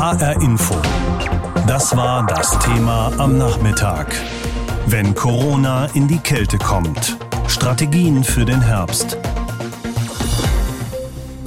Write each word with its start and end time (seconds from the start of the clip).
HR 0.00 0.40
Info. 0.40 0.76
Das 1.66 1.94
war 1.94 2.24
das 2.26 2.58
Thema 2.60 3.12
am 3.18 3.36
Nachmittag. 3.36 4.06
Wenn 4.86 5.14
Corona 5.14 5.90
in 5.92 6.08
die 6.08 6.16
Kälte 6.16 6.56
kommt. 6.56 7.18
Strategien 7.48 8.24
für 8.24 8.46
den 8.46 8.62
Herbst. 8.62 9.18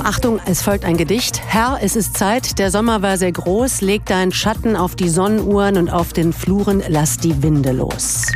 Achtung, 0.03 0.39
es 0.45 0.61
folgt 0.61 0.85
ein 0.85 0.97
Gedicht. 0.97 1.41
Herr, 1.47 1.79
es 1.81 1.95
ist 1.95 2.15
Zeit, 2.15 2.59
der 2.59 2.69
Sommer 2.69 3.01
war 3.01 3.17
sehr 3.17 3.31
groß, 3.31 3.81
leg 3.81 4.05
deinen 4.05 4.31
Schatten 4.31 4.75
auf 4.75 4.95
die 4.95 5.09
Sonnenuhren 5.09 5.75
und 5.77 5.89
auf 5.89 6.13
den 6.13 6.31
Fluren 6.31 6.83
lass 6.87 7.17
die 7.17 7.41
Winde 7.41 7.71
los. 7.71 8.27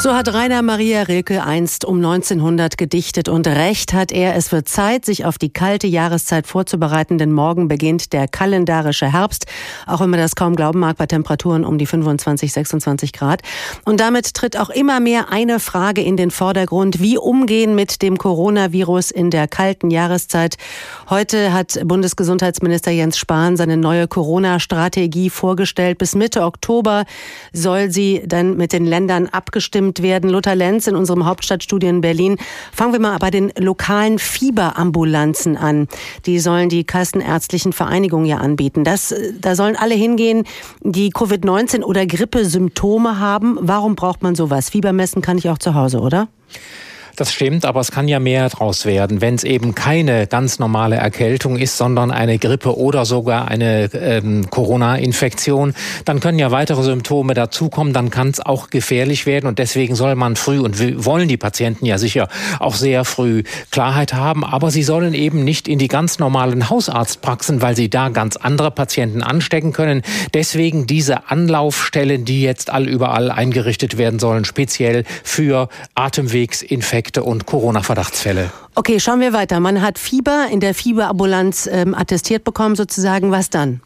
So 0.00 0.14
hat 0.14 0.32
Rainer 0.32 0.62
Maria 0.62 1.02
Rilke 1.02 1.42
einst 1.42 1.84
um 1.84 1.96
1900 1.96 2.78
gedichtet 2.78 3.28
und 3.28 3.48
recht 3.48 3.92
hat 3.92 4.12
er, 4.12 4.36
es 4.36 4.52
wird 4.52 4.68
Zeit, 4.68 5.04
sich 5.04 5.24
auf 5.24 5.38
die 5.38 5.52
kalte 5.52 5.88
Jahreszeit 5.88 6.46
vorzubereiten, 6.46 7.18
denn 7.18 7.32
morgen 7.32 7.66
beginnt 7.66 8.12
der 8.12 8.28
kalendarische 8.28 9.12
Herbst, 9.12 9.46
auch 9.88 10.00
wenn 10.00 10.08
man 10.08 10.20
das 10.20 10.36
kaum 10.36 10.54
glauben 10.54 10.78
mag 10.78 10.98
bei 10.98 11.06
Temperaturen 11.06 11.64
um 11.64 11.78
die 11.78 11.86
25, 11.86 12.52
26 12.52 13.12
Grad. 13.12 13.42
Und 13.84 13.98
damit 13.98 14.34
tritt 14.34 14.56
auch 14.56 14.70
immer 14.70 15.00
mehr 15.00 15.32
eine 15.32 15.58
Frage 15.58 16.00
in 16.00 16.16
den 16.16 16.30
Vordergrund, 16.30 17.00
wie 17.00 17.18
umgehen 17.18 17.74
mit 17.74 18.00
dem 18.00 18.18
Coronavirus 18.18 19.10
in 19.10 19.30
der 19.30 19.48
kalten 19.48 19.90
Jahreszeit. 19.90 20.58
Heute 21.10 21.52
hat 21.52 21.76
Bundesgesundheitsminister 21.84 22.92
Jens 22.92 23.18
Spahn 23.18 23.56
seine 23.56 23.76
neue 23.76 24.06
Corona-Strategie 24.06 25.28
vorgestellt. 25.28 25.98
Bis 25.98 26.14
Mitte 26.14 26.42
Oktober 26.42 27.04
soll 27.52 27.90
sie 27.90 28.22
dann 28.24 28.56
mit 28.56 28.72
den 28.72 28.86
Ländern 28.86 29.26
abgestimmt 29.26 29.87
abgestimmt 29.88 30.02
werden. 30.02 30.30
Lothar 30.30 30.54
Lenz 30.54 30.86
in 30.86 30.96
unserem 30.96 31.24
Hauptstadtstudio 31.24 31.88
in 31.88 32.00
Berlin. 32.00 32.36
Fangen 32.72 32.92
wir 32.92 33.00
mal 33.00 33.18
bei 33.18 33.30
den 33.30 33.52
lokalen 33.58 34.18
Fieberambulanzen 34.18 35.56
an. 35.56 35.88
Die 36.26 36.38
sollen 36.38 36.68
die 36.68 36.84
Kassenärztlichen 36.84 37.72
Vereinigungen 37.72 38.26
ja 38.26 38.38
anbieten. 38.38 38.84
Das, 38.84 39.14
da 39.40 39.54
sollen 39.54 39.76
alle 39.76 39.94
hingehen, 39.94 40.44
die 40.82 41.10
Covid-19 41.12 41.82
oder 41.82 42.06
Grippesymptome 42.06 43.18
haben. 43.18 43.58
Warum 43.60 43.94
braucht 43.94 44.22
man 44.22 44.34
sowas? 44.34 44.70
Fieber 44.70 44.92
kann 45.22 45.38
ich 45.38 45.48
auch 45.48 45.58
zu 45.58 45.74
Hause, 45.74 46.00
oder? 46.00 46.28
Das 47.18 47.32
stimmt, 47.32 47.64
aber 47.64 47.80
es 47.80 47.90
kann 47.90 48.06
ja 48.06 48.20
mehr 48.20 48.48
draus 48.48 48.84
werden, 48.84 49.20
wenn 49.20 49.34
es 49.34 49.42
eben 49.42 49.74
keine 49.74 50.28
ganz 50.28 50.60
normale 50.60 50.94
Erkältung 50.94 51.56
ist, 51.58 51.76
sondern 51.76 52.12
eine 52.12 52.38
Grippe 52.38 52.78
oder 52.78 53.04
sogar 53.04 53.48
eine 53.48 53.90
ähm, 53.92 54.48
Corona-Infektion. 54.50 55.74
Dann 56.04 56.20
können 56.20 56.38
ja 56.38 56.52
weitere 56.52 56.84
Symptome 56.84 57.34
dazukommen, 57.34 57.92
dann 57.92 58.10
kann 58.10 58.28
es 58.28 58.38
auch 58.38 58.70
gefährlich 58.70 59.26
werden 59.26 59.48
und 59.48 59.58
deswegen 59.58 59.96
soll 59.96 60.14
man 60.14 60.36
früh 60.36 60.60
und 60.60 60.78
wollen 61.04 61.26
die 61.26 61.36
Patienten 61.36 61.86
ja 61.86 61.98
sicher 61.98 62.28
auch 62.60 62.76
sehr 62.76 63.04
früh 63.04 63.42
Klarheit 63.72 64.14
haben, 64.14 64.44
aber 64.44 64.70
sie 64.70 64.84
sollen 64.84 65.12
eben 65.12 65.42
nicht 65.42 65.66
in 65.66 65.80
die 65.80 65.88
ganz 65.88 66.20
normalen 66.20 66.70
Hausarztpraxen, 66.70 67.62
weil 67.62 67.74
sie 67.74 67.90
da 67.90 68.10
ganz 68.10 68.36
andere 68.36 68.70
Patienten 68.70 69.24
anstecken 69.24 69.72
können. 69.72 70.02
Deswegen 70.34 70.86
diese 70.86 71.28
Anlaufstellen, 71.28 72.24
die 72.24 72.42
jetzt 72.42 72.70
all 72.70 72.88
überall 72.88 73.32
eingerichtet 73.32 73.98
werden 73.98 74.20
sollen, 74.20 74.44
speziell 74.44 75.02
für 75.24 75.68
Atemwegsinfekte 75.96 77.07
Infekte 77.08 77.22
und 77.24 77.46
Corona-Verdachtsfälle. 77.46 78.50
Okay, 78.74 79.00
schauen 79.00 79.20
wir 79.20 79.32
weiter. 79.32 79.60
Man 79.60 79.80
hat 79.80 79.98
Fieber 79.98 80.48
in 80.50 80.60
der 80.60 80.74
Fieberambulanz 80.74 81.66
ähm, 81.72 81.94
attestiert 81.94 82.44
bekommen, 82.44 82.76
sozusagen. 82.76 83.30
Was 83.30 83.48
dann? 83.48 83.80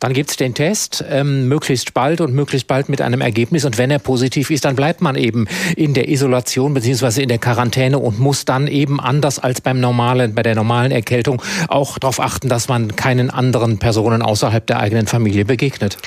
Dann 0.00 0.12
gibt's 0.12 0.36
den 0.36 0.54
Test, 0.54 1.04
ähm, 1.08 1.48
möglichst 1.48 1.94
bald 1.94 2.20
und 2.20 2.34
möglichst 2.34 2.66
bald 2.66 2.88
mit 2.88 3.00
einem 3.00 3.20
Ergebnis. 3.20 3.64
Und 3.64 3.78
wenn 3.78 3.90
er 3.90 3.98
positiv 3.98 4.50
ist, 4.50 4.64
dann 4.64 4.76
bleibt 4.76 5.00
man 5.00 5.16
eben 5.16 5.46
in 5.76 5.94
der 5.94 6.08
Isolation 6.08 6.74
beziehungsweise 6.74 7.22
in 7.22 7.28
der 7.28 7.38
Quarantäne 7.38 7.98
und 7.98 8.18
muss 8.18 8.44
dann 8.44 8.66
eben 8.66 9.00
anders 9.00 9.38
als 9.38 9.60
beim 9.60 9.80
normalen, 9.80 10.34
bei 10.34 10.42
der 10.42 10.54
normalen 10.54 10.92
Erkältung 10.92 11.42
auch 11.68 11.98
darauf 11.98 12.20
achten, 12.20 12.48
dass 12.48 12.68
man 12.68 12.96
keinen 12.96 13.30
anderen 13.30 13.78
Personen 13.78 14.22
außerhalb 14.22 14.66
der 14.66 14.80
eigenen 14.80 15.06
Familie 15.06 15.44
begegnet. 15.44 15.98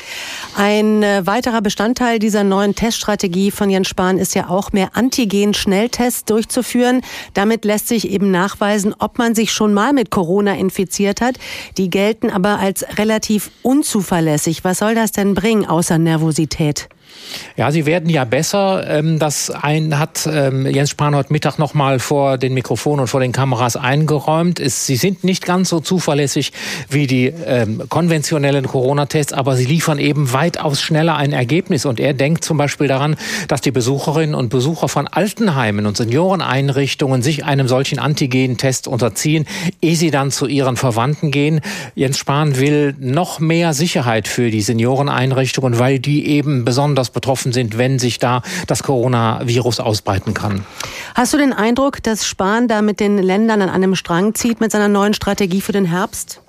Ein 0.55 1.03
äh, 1.03 1.25
weiterer 1.25 1.61
Bestandteil 1.61 2.19
dieser 2.19 2.43
neuen 2.43 2.75
Teststrategie 2.75 3.51
von 3.51 3.69
Jens 3.69 3.87
Spahn 3.87 4.17
ist 4.17 4.35
ja 4.35 4.49
auch 4.49 4.71
mehr 4.71 4.91
Antigen-Schnelltests 4.93 6.25
durchzuführen. 6.25 7.01
Damit 7.33 7.65
lässt 7.65 7.87
sich 7.87 8.09
eben 8.09 8.31
nachweisen, 8.31 8.93
ob 8.97 9.17
man 9.17 9.35
sich 9.35 9.51
schon 9.51 9.73
mal 9.73 9.93
mit 9.93 10.11
Corona 10.11 10.55
infiziert 10.55 11.21
hat. 11.21 11.37
Die 11.77 11.89
gelten 11.89 12.29
aber 12.29 12.59
als 12.59 12.85
relativ 12.97 13.51
unzuverlässig. 13.65 14.63
Was 14.63 14.77
soll 14.77 14.95
das 14.95 15.11
denn 15.11 15.33
bringen, 15.33 15.65
außer 15.65 15.97
Nervosität? 15.97 16.87
Ja, 17.57 17.71
sie 17.71 17.85
werden 17.85 18.09
ja 18.09 18.25
besser. 18.25 18.85
Ähm, 18.87 19.17
das 19.17 19.49
ein, 19.49 19.97
hat 19.97 20.27
ähm, 20.29 20.65
Jens 20.65 20.89
Spahn 20.89 21.15
heute 21.15 21.31
Mittag 21.31 21.57
noch 21.57 21.73
mal 21.73 21.99
vor 21.99 22.37
den 22.37 22.53
Mikrofonen 22.53 23.01
und 23.01 23.07
vor 23.07 23.21
den 23.21 23.31
Kameras 23.31 23.77
eingeräumt. 23.77 24.61
Sie 24.63 24.97
sind 24.97 25.23
nicht 25.23 25.45
ganz 25.45 25.69
so 25.69 25.79
zuverlässig 25.79 26.51
wie 26.89 27.07
die 27.07 27.27
ähm, 27.27 27.83
konventionellen 27.87 28.67
Corona-Tests, 28.67 29.31
aber 29.31 29.55
sie 29.55 29.65
liefern 29.65 29.99
eben 29.99 30.33
weitaus 30.33 30.81
schneller 30.81 31.15
ein 31.15 31.31
Ergebnis. 31.31 31.85
Und 31.85 32.01
er 32.01 32.13
denkt 32.13 32.43
zum 32.43 32.57
Beispiel 32.57 32.87
daran, 32.87 33.15
dass 33.47 33.61
die 33.61 33.71
Besucherinnen 33.71 34.35
und 34.35 34.49
Besucher 34.49 34.89
von 34.89 35.07
Altenheimen 35.07 35.85
und 35.85 35.95
Senioreneinrichtungen 35.95 37.21
sich 37.21 37.45
einem 37.45 37.69
solchen 37.69 37.99
Antigen-Test 37.99 38.87
unterziehen, 38.87 39.45
ehe 39.81 39.95
sie 39.95 40.11
dann 40.11 40.29
zu 40.29 40.45
ihren 40.45 40.75
Verwandten 40.75 41.31
gehen. 41.31 41.61
Jens 41.95 42.17
Spahn 42.17 42.59
will 42.59 42.95
noch 42.99 43.39
mehr 43.39 43.73
Sicherheit 43.73 44.27
für 44.27 44.51
die 44.51 44.61
Senioreneinrichtungen, 44.61 45.79
weil 45.79 45.99
die 45.99 46.27
eben 46.27 46.65
besonders 46.65 46.94
betroffen 47.11 47.51
sind, 47.53 47.77
wenn 47.77 47.99
sich 47.99 48.19
da 48.19 48.41
das 48.67 48.83
Coronavirus 48.83 49.79
ausbreiten 49.79 50.33
kann. 50.33 50.65
Hast 51.13 51.33
du 51.33 51.37
den 51.37 51.53
Eindruck, 51.53 52.01
dass 52.03 52.25
Spahn 52.25 52.67
da 52.67 52.81
mit 52.81 52.99
den 52.99 53.17
Ländern 53.17 53.61
an 53.61 53.69
einem 53.69 53.95
Strang 53.95 54.33
zieht 54.35 54.61
mit 54.61 54.71
seiner 54.71 54.87
neuen 54.87 55.13
Strategie 55.13 55.61
für 55.61 55.71
den 55.71 55.85
Herbst? 55.85 56.41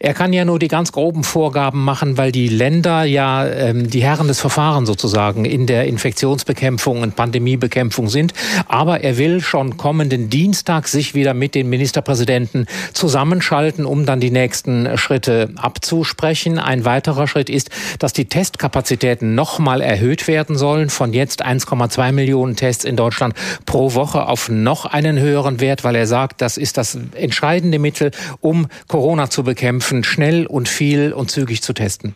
Er 0.00 0.14
kann 0.14 0.32
ja 0.32 0.44
nur 0.44 0.58
die 0.58 0.68
ganz 0.68 0.92
groben 0.92 1.24
Vorgaben 1.24 1.84
machen, 1.84 2.18
weil 2.18 2.32
die 2.32 2.48
Länder 2.48 3.04
ja 3.04 3.46
ähm, 3.46 3.88
die 3.88 4.02
Herren 4.02 4.28
des 4.28 4.40
Verfahrens 4.40 4.88
sozusagen 4.88 5.44
in 5.44 5.66
der 5.66 5.86
Infektionsbekämpfung 5.86 7.02
und 7.02 7.16
Pandemiebekämpfung 7.16 8.08
sind. 8.08 8.32
Aber 8.66 9.00
er 9.02 9.18
will 9.18 9.40
schon 9.40 9.76
kommenden 9.76 10.28
Dienstag 10.30 10.88
sich 10.88 11.14
wieder 11.14 11.34
mit 11.34 11.54
den 11.54 11.68
Ministerpräsidenten 11.68 12.66
zusammenschalten, 12.92 13.86
um 13.86 14.06
dann 14.06 14.20
die 14.20 14.30
nächsten 14.30 14.98
Schritte 14.98 15.50
abzusprechen. 15.56 16.58
Ein 16.58 16.84
weiterer 16.84 17.26
Schritt 17.28 17.48
ist, 17.48 17.70
dass 17.98 18.12
die 18.12 18.26
Testkapazitäten 18.26 19.34
nochmal 19.34 19.80
erhöht 19.80 20.28
werden 20.28 20.56
sollen. 20.56 20.90
Von 20.90 21.12
jetzt 21.12 21.44
1,2 21.44 22.12
Millionen 22.12 22.56
Tests 22.56 22.84
in 22.84 22.96
Deutschland 22.96 23.34
pro 23.66 23.94
Woche 23.94 24.26
auf 24.26 24.48
noch 24.48 24.86
einen 24.86 25.18
höheren 25.18 25.60
Wert, 25.60 25.84
weil 25.84 25.94
er 25.94 26.06
sagt, 26.06 26.40
das 26.40 26.56
ist 26.56 26.76
das 26.76 26.98
entscheidende 27.14 27.78
Mittel, 27.78 28.10
um 28.40 28.66
Corona 28.88 29.30
zu 29.30 29.42
bekämpfen 29.44 29.51
bekämpfen, 29.52 30.02
schnell 30.02 30.46
und 30.46 30.66
viel 30.66 31.12
und 31.12 31.30
zügig 31.30 31.60
zu 31.60 31.74
testen. 31.74 32.14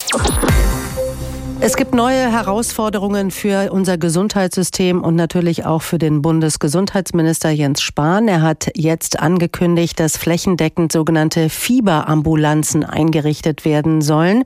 Es 1.58 1.76
gibt 1.76 1.94
neue 1.94 2.30
Herausforderungen 2.30 3.30
für 3.30 3.72
unser 3.72 3.96
Gesundheitssystem 3.96 5.02
und 5.02 5.16
natürlich 5.16 5.64
auch 5.64 5.80
für 5.80 5.96
den 5.98 6.20
Bundesgesundheitsminister 6.20 7.50
Jens 7.50 7.80
Spahn. 7.80 8.28
Er 8.28 8.42
hat 8.42 8.70
jetzt 8.74 9.18
angekündigt, 9.18 9.98
dass 9.98 10.18
flächendeckend 10.18 10.92
sogenannte 10.92 11.48
Fieberambulanzen 11.48 12.84
eingerichtet 12.84 13.64
werden 13.64 14.02
sollen. 14.02 14.44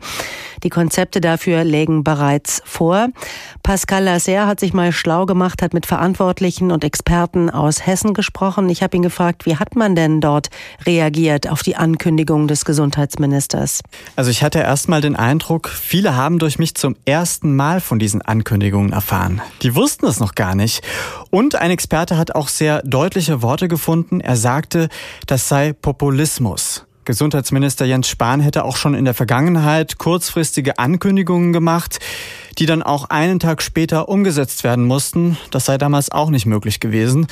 Die 0.62 0.68
Konzepte 0.68 1.20
dafür 1.20 1.64
legen 1.64 2.04
bereits 2.04 2.62
vor. 2.64 3.08
Pascal 3.62 4.04
Lasser 4.04 4.46
hat 4.46 4.60
sich 4.60 4.72
mal 4.72 4.92
schlau 4.92 5.26
gemacht, 5.26 5.62
hat 5.62 5.74
mit 5.74 5.86
Verantwortlichen 5.86 6.70
und 6.70 6.84
Experten 6.84 7.50
aus 7.50 7.86
Hessen 7.86 8.14
gesprochen. 8.14 8.68
Ich 8.68 8.82
habe 8.82 8.96
ihn 8.96 9.02
gefragt, 9.02 9.46
wie 9.46 9.56
hat 9.56 9.74
man 9.74 9.96
denn 9.96 10.20
dort 10.20 10.48
reagiert 10.86 11.50
auf 11.50 11.62
die 11.62 11.76
Ankündigung 11.76 12.46
des 12.46 12.64
Gesundheitsministers? 12.64 13.82
Also 14.16 14.30
ich 14.30 14.42
hatte 14.42 14.60
erst 14.60 14.88
mal 14.88 15.00
den 15.00 15.16
Eindruck, 15.16 15.68
viele 15.68 16.14
haben 16.14 16.38
durch 16.38 16.58
mich 16.58 16.74
zum 16.74 16.94
ersten 17.04 17.56
Mal 17.56 17.80
von 17.80 17.98
diesen 17.98 18.22
Ankündigungen 18.22 18.92
erfahren. 18.92 19.40
Die 19.62 19.74
wussten 19.74 20.06
es 20.06 20.20
noch 20.20 20.34
gar 20.34 20.54
nicht. 20.54 20.82
Und 21.30 21.54
ein 21.54 21.70
Experte 21.70 22.16
hat 22.16 22.34
auch 22.34 22.48
sehr 22.48 22.82
deutliche 22.82 23.42
Worte 23.42 23.68
gefunden. 23.68 24.20
Er 24.20 24.36
sagte, 24.36 24.88
das 25.26 25.48
sei 25.48 25.72
Populismus. 25.72 26.86
Gesundheitsminister 27.04 27.86
Jens 27.86 28.08
Spahn 28.08 28.40
hätte 28.40 28.64
auch 28.64 28.76
schon 28.76 28.94
in 28.94 29.04
der 29.04 29.14
Vergangenheit 29.14 29.98
kurzfristige 29.98 30.78
Ankündigungen 30.78 31.52
gemacht, 31.52 31.98
die 32.58 32.66
dann 32.66 32.82
auch 32.82 33.06
einen 33.06 33.40
Tag 33.40 33.62
später 33.62 34.08
umgesetzt 34.08 34.64
werden 34.64 34.84
mussten. 34.84 35.36
Das 35.50 35.64
sei 35.64 35.78
damals 35.78 36.12
auch 36.12 36.30
nicht 36.30 36.46
möglich 36.46 36.78
gewesen. 36.78 37.26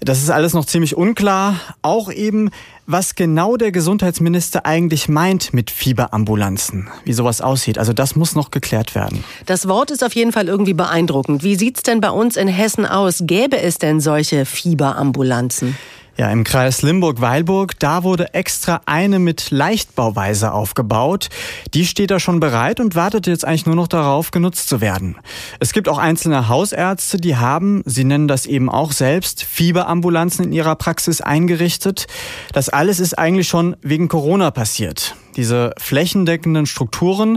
Das 0.00 0.22
ist 0.22 0.30
alles 0.30 0.52
noch 0.52 0.66
ziemlich 0.66 0.96
unklar. 0.96 1.56
Auch 1.80 2.12
eben, 2.12 2.50
was 2.86 3.14
genau 3.14 3.56
der 3.56 3.72
Gesundheitsminister 3.72 4.66
eigentlich 4.66 5.08
meint 5.08 5.54
mit 5.54 5.70
Fieberambulanzen, 5.70 6.88
wie 7.04 7.14
sowas 7.14 7.40
aussieht. 7.40 7.78
Also 7.78 7.92
das 7.92 8.14
muss 8.14 8.34
noch 8.34 8.50
geklärt 8.50 8.94
werden. 8.94 9.24
Das 9.46 9.68
Wort 9.68 9.90
ist 9.90 10.04
auf 10.04 10.14
jeden 10.14 10.32
Fall 10.32 10.48
irgendwie 10.48 10.74
beeindruckend. 10.74 11.42
Wie 11.42 11.56
sieht's 11.56 11.82
denn 11.82 12.00
bei 12.00 12.10
uns 12.10 12.36
in 12.36 12.48
Hessen 12.48 12.84
aus? 12.84 13.22
Gäbe 13.26 13.58
es 13.60 13.78
denn 13.78 14.00
solche 14.00 14.44
Fieberambulanzen? 14.44 15.76
Ja, 16.18 16.30
im 16.30 16.44
Kreis 16.44 16.80
Limburg-Weilburg, 16.80 17.78
da 17.78 18.02
wurde 18.02 18.32
extra 18.32 18.80
eine 18.86 19.18
mit 19.18 19.50
Leichtbauweise 19.50 20.50
aufgebaut. 20.50 21.28
Die 21.74 21.84
steht 21.84 22.10
da 22.10 22.18
schon 22.18 22.40
bereit 22.40 22.80
und 22.80 22.94
wartet 22.94 23.26
jetzt 23.26 23.44
eigentlich 23.44 23.66
nur 23.66 23.74
noch 23.74 23.86
darauf, 23.86 24.30
genutzt 24.30 24.70
zu 24.70 24.80
werden. 24.80 25.16
Es 25.60 25.74
gibt 25.74 25.90
auch 25.90 25.98
einzelne 25.98 26.48
Hausärzte, 26.48 27.18
die 27.18 27.36
haben, 27.36 27.82
sie 27.84 28.04
nennen 28.04 28.28
das 28.28 28.46
eben 28.46 28.70
auch 28.70 28.92
selbst, 28.92 29.44
Fieberambulanzen 29.44 30.46
in 30.46 30.52
ihrer 30.52 30.76
Praxis 30.76 31.20
eingerichtet. 31.20 32.06
Das 32.54 32.70
alles 32.70 32.98
ist 32.98 33.18
eigentlich 33.18 33.48
schon 33.48 33.76
wegen 33.82 34.08
Corona 34.08 34.50
passiert. 34.50 35.16
Diese 35.36 35.74
flächendeckenden 35.76 36.64
Strukturen, 36.64 37.36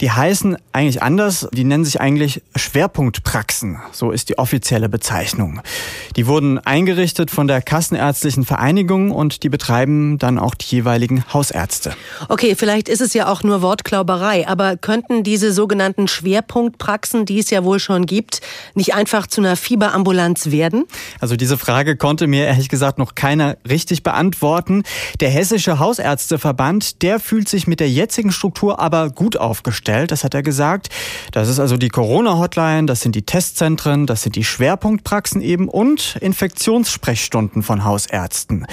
die 0.00 0.10
heißen 0.10 0.56
eigentlich 0.72 1.02
anders, 1.02 1.46
die 1.52 1.64
nennen 1.64 1.84
sich 1.84 2.00
eigentlich 2.00 2.42
Schwerpunktpraxen, 2.56 3.78
so 3.92 4.12
ist 4.12 4.30
die 4.30 4.38
offizielle 4.38 4.88
Bezeichnung. 4.88 5.60
Die 6.16 6.26
wurden 6.26 6.58
eingerichtet 6.58 7.30
von 7.30 7.46
der 7.46 7.60
Kassenärztlichen 7.60 8.44
Vereinigung 8.44 9.10
und 9.10 9.42
die 9.42 9.50
betreiben 9.50 10.18
dann 10.18 10.38
auch 10.38 10.54
die 10.54 10.76
jeweiligen 10.76 11.24
Hausärzte. 11.32 11.92
Okay, 12.28 12.54
vielleicht 12.56 12.88
ist 12.88 13.00
es 13.00 13.12
ja 13.12 13.28
auch 13.28 13.42
nur 13.42 13.60
Wortklauberei, 13.60 14.48
aber 14.48 14.76
könnten 14.76 15.22
diese 15.22 15.52
sogenannten 15.52 16.08
Schwerpunktpraxen, 16.08 17.26
die 17.26 17.40
es 17.40 17.50
ja 17.50 17.64
wohl 17.64 17.78
schon 17.78 18.06
gibt, 18.06 18.40
nicht 18.74 18.94
einfach 18.94 19.26
zu 19.26 19.42
einer 19.42 19.56
Fieberambulanz 19.56 20.50
werden? 20.50 20.84
Also 21.20 21.36
diese 21.36 21.58
Frage 21.58 21.96
konnte 21.96 22.26
mir 22.26 22.46
ehrlich 22.46 22.70
gesagt 22.70 22.98
noch 22.98 23.14
keiner 23.14 23.58
richtig 23.68 24.02
beantworten. 24.02 24.82
Der 25.20 25.28
Hessische 25.28 25.78
Hausärzteverband, 25.78 27.02
der 27.02 27.20
fühlt 27.20 27.48
sich 27.48 27.66
mit 27.66 27.80
der 27.80 27.90
jetzigen 27.90 28.32
Struktur 28.32 28.80
aber 28.80 29.10
gut 29.10 29.36
aufgestellt 29.36 29.89
gestellt, 29.90 30.12
das 30.12 30.24
hat 30.24 30.34
er 30.34 30.42
gesagt. 30.42 30.88
Das 31.32 31.48
ist 31.48 31.58
also 31.58 31.76
die 31.76 31.88
Corona-Hotline, 31.88 32.86
das 32.86 33.00
sind 33.00 33.14
die 33.16 33.22
Testzentren, 33.22 34.06
das 34.06 34.22
sind 34.22 34.36
die 34.36 34.44
Schwerpunktpraxen 34.44 35.40
eben 35.42 35.68
und 35.68 36.16
Infektionssprechstunden 36.20 37.62
von 37.62 37.84
Hausärzten. 37.84 38.66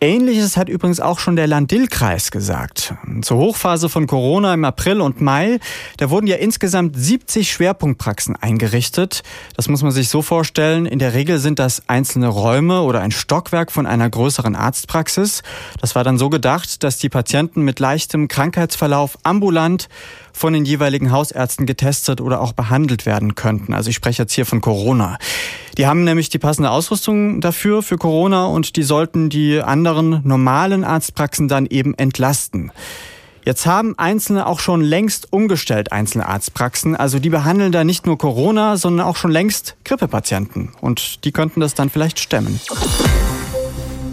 Ähnliches 0.00 0.56
hat 0.56 0.68
übrigens 0.68 1.00
auch 1.00 1.18
schon 1.18 1.36
der 1.36 1.46
Landil-Kreis 1.46 2.30
gesagt. 2.30 2.94
Zur 3.22 3.38
Hochphase 3.38 3.88
von 3.88 4.06
Corona 4.06 4.52
im 4.52 4.64
April 4.64 5.00
und 5.00 5.20
Mai, 5.20 5.58
da 5.96 6.10
wurden 6.10 6.26
ja 6.26 6.36
insgesamt 6.36 6.96
70 6.96 7.50
Schwerpunktpraxen 7.50 8.36
eingerichtet. 8.36 9.22
Das 9.56 9.68
muss 9.68 9.82
man 9.82 9.92
sich 9.92 10.10
so 10.10 10.20
vorstellen. 10.20 10.84
In 10.84 10.98
der 10.98 11.14
Regel 11.14 11.38
sind 11.38 11.58
das 11.58 11.82
einzelne 11.88 12.28
Räume 12.28 12.82
oder 12.82 13.00
ein 13.00 13.10
Stockwerk 13.10 13.72
von 13.72 13.86
einer 13.86 14.08
größeren 14.08 14.54
Arztpraxis. 14.54 15.42
Das 15.80 15.94
war 15.94 16.04
dann 16.04 16.18
so 16.18 16.28
gedacht, 16.28 16.84
dass 16.84 16.98
die 16.98 17.08
Patienten 17.08 17.62
mit 17.62 17.80
leichtem 17.80 18.28
Krankheitsverlauf 18.28 19.18
ambulant 19.22 19.88
von 20.38 20.52
den 20.52 20.64
jeweiligen 20.64 21.12
Hausärzten 21.12 21.66
getestet 21.66 22.20
oder 22.20 22.40
auch 22.40 22.52
behandelt 22.52 23.06
werden 23.06 23.34
könnten. 23.34 23.74
Also 23.74 23.90
ich 23.90 23.96
spreche 23.96 24.22
jetzt 24.22 24.32
hier 24.32 24.46
von 24.46 24.60
Corona. 24.60 25.18
Die 25.76 25.86
haben 25.86 26.04
nämlich 26.04 26.28
die 26.28 26.38
passende 26.38 26.70
Ausrüstung 26.70 27.40
dafür, 27.40 27.82
für 27.82 27.98
Corona, 27.98 28.46
und 28.46 28.76
die 28.76 28.82
sollten 28.82 29.28
die 29.28 29.60
anderen 29.60 30.20
normalen 30.24 30.84
Arztpraxen 30.84 31.48
dann 31.48 31.66
eben 31.66 31.94
entlasten. 31.94 32.72
Jetzt 33.44 33.64
haben 33.64 33.98
Einzelne 33.98 34.46
auch 34.46 34.60
schon 34.60 34.82
längst 34.82 35.32
umgestellt, 35.32 35.90
einzelne 35.90 36.26
Arztpraxen. 36.26 36.94
Also 36.94 37.18
die 37.18 37.30
behandeln 37.30 37.72
da 37.72 37.82
nicht 37.82 38.04
nur 38.04 38.18
Corona, 38.18 38.76
sondern 38.76 39.06
auch 39.06 39.16
schon 39.16 39.30
längst 39.30 39.76
Grippepatienten. 39.84 40.72
Und 40.80 41.24
die 41.24 41.32
könnten 41.32 41.60
das 41.60 41.74
dann 41.74 41.88
vielleicht 41.88 42.18
stemmen. 42.18 42.60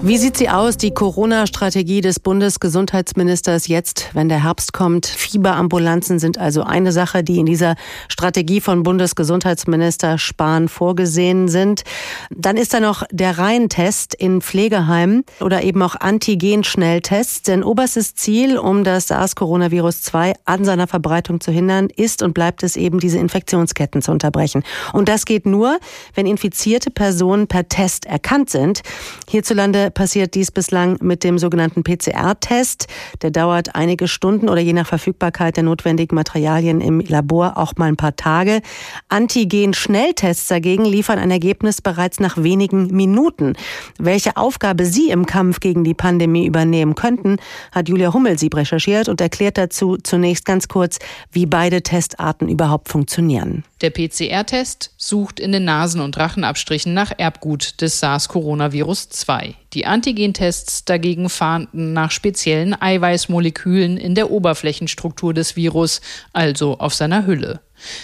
Wie 0.06 0.20
sieht 0.20 0.38
sie 0.38 0.50
aus, 0.50 0.78
die 0.78 0.94
Corona-Strategie 0.94 2.00
des 2.00 2.20
Bundesgesundheitsministers 2.20 3.68
jetzt, 3.68 4.12
wenn 4.14 4.30
der 4.30 4.44
Herbst 4.44 4.72
kommt? 4.72 5.08
Fieberambulanzen 5.08 6.20
sind 6.20 6.38
also 6.38 6.62
eine 6.62 6.92
Sache, 6.92 7.24
die 7.24 7.40
in 7.40 7.48
dieser 7.48 7.74
Strategie 8.08 8.62
von 8.62 8.84
Bundesgesundheitsminister 8.84 10.20
Spahn 10.20 10.68
vorgesehen 10.68 11.48
sind. 11.48 11.86
Dann 12.30 12.56
ist 12.56 12.76
da 12.76 12.82
noch 12.82 13.02
der 13.10 13.40
Reihentest 13.40 14.14
in 14.14 14.42
Pflegeheimen 14.42 15.24
oder 15.40 15.64
eben 15.64 15.82
auch 15.82 15.96
Antigen-Schnelltests. 15.96 17.42
Denn 17.42 17.64
oberstes 17.64 18.14
Ziel, 18.14 18.60
um 18.60 18.84
das 18.84 19.08
SARS-Coronavirus-2 19.08 20.34
an 20.46 20.66
seiner 20.66 20.86
Verbreitung 20.86 21.42
zu 21.42 21.52
hindern, 21.52 21.88
ist 21.90 22.22
und 22.22 22.36
bleibt 22.36 22.62
es 22.62 22.76
eben, 22.76 23.00
diese 23.00 23.18
Infektionsketten 23.18 24.04
zu 24.04 24.12
unterbrechen. 24.12 24.64
Und 24.94 25.10
das 25.10 25.26
geht 25.26 25.48
nur, 25.48 25.80
wenn 26.14 26.28
infizierte 26.28 26.92
Personen 26.92 27.48
per 27.48 27.68
Test 27.70 28.06
erkannt 28.06 28.52
sind. 28.52 28.84
Hierzulande 29.28 29.95
passiert 29.96 30.36
dies 30.36 30.52
bislang 30.52 30.98
mit 31.02 31.24
dem 31.24 31.40
sogenannten 31.40 31.84
PCR-Test. 31.84 32.86
Der 33.24 33.32
dauert 33.32 33.74
einige 33.74 34.08
Stunden 34.08 34.48
oder 34.48 34.62
je 34.62 34.74
nach 34.74 34.86
Verfügbarkeit 34.86 35.58
der 35.58 35.64
notwendigen 35.64 36.14
Materialien 36.14 36.82
im 36.82 37.00
Labor 37.00 37.58
auch 37.58 37.74
mal 37.78 37.88
ein 37.88 37.98
paar 37.98 38.16
Tage. 38.16 38.62
Antigen-Schnelltests 39.10 40.48
dagegen 40.48 40.86
liefern 40.86 41.18
ein 41.18 41.32
Ergebnis 41.32 41.82
bereits 41.82 42.20
nach 42.20 42.38
wenigen 42.38 42.88
Minuten. 42.88 43.54
Welche 43.98 44.38
Aufgabe 44.38 44.86
Sie 44.86 45.10
im 45.10 45.26
Kampf 45.26 45.60
gegen 45.60 45.84
die 45.84 45.96
Pandemie 45.96 46.46
übernehmen 46.46 46.94
könnten, 46.94 47.38
hat 47.72 47.90
Julia 47.90 48.14
Hummelsieb 48.14 48.56
recherchiert 48.56 49.10
und 49.10 49.20
erklärt 49.22 49.58
dazu 49.58 49.98
zunächst 49.98 50.46
ganz 50.46 50.68
kurz, 50.68 51.00
wie 51.32 51.48
beide 51.48 51.82
Testarten 51.82 52.50
überhaupt 52.50 52.90
funktionieren. 52.90 53.64
Der 53.86 53.92
PCR-Test 53.92 54.96
sucht 54.98 55.40
in 55.40 55.52
den 55.52 55.66
Nasen- 55.66 56.02
und 56.02 56.18
Rachenabstrichen 56.18 56.96
nach 56.96 57.12
Erbgut 57.16 57.80
des 57.82 58.00
SARS-Coronavirus 58.00 59.10
2. 59.10 59.54
Die 59.74 59.86
Antigentests 59.86 60.86
dagegen 60.86 61.30
fahnden 61.30 61.94
nach 61.94 62.10
speziellen 62.10 62.74
Eiweißmolekülen 62.82 63.98
in 63.98 64.16
der 64.16 64.32
Oberflächenstruktur 64.32 65.36
des 65.36 65.56
Virus, 65.56 66.02
also 66.34 66.80
auf 66.80 66.96
seiner 66.96 67.28
Hülle. 67.28 67.60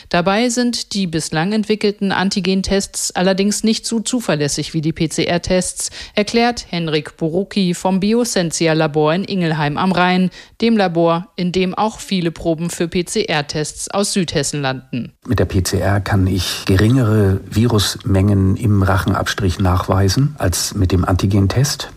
Dabei 0.09 0.49
sind 0.49 0.93
die 0.93 1.07
bislang 1.07 1.53
entwickelten 1.53 2.11
Antigentests 2.11 3.15
allerdings 3.15 3.63
nicht 3.63 3.85
so 3.85 3.99
zuverlässig 3.99 4.73
wie 4.73 4.81
die 4.81 4.93
PCR-Tests, 4.93 5.89
erklärt 6.15 6.65
Henrik 6.69 7.17
Borucki 7.17 7.73
vom 7.73 7.99
Biosensia-Labor 7.99 9.13
in 9.13 9.23
Ingelheim 9.23 9.77
am 9.77 9.91
Rhein, 9.91 10.29
dem 10.61 10.77
Labor, 10.77 11.27
in 11.35 11.51
dem 11.51 11.73
auch 11.73 11.99
viele 11.99 12.31
Proben 12.31 12.69
für 12.69 12.87
PCR-Tests 12.87 13.89
aus 13.91 14.13
Südhessen 14.13 14.61
landen. 14.61 15.13
Mit 15.27 15.39
der 15.39 15.45
PCR 15.45 15.99
kann 15.99 16.27
ich 16.27 16.65
geringere 16.65 17.39
Virusmengen 17.49 18.55
im 18.55 18.83
Rachenabstrich 18.83 19.59
nachweisen 19.59 20.35
als 20.37 20.75
mit 20.75 20.91
dem 20.91 21.05
Antigentest 21.05 21.89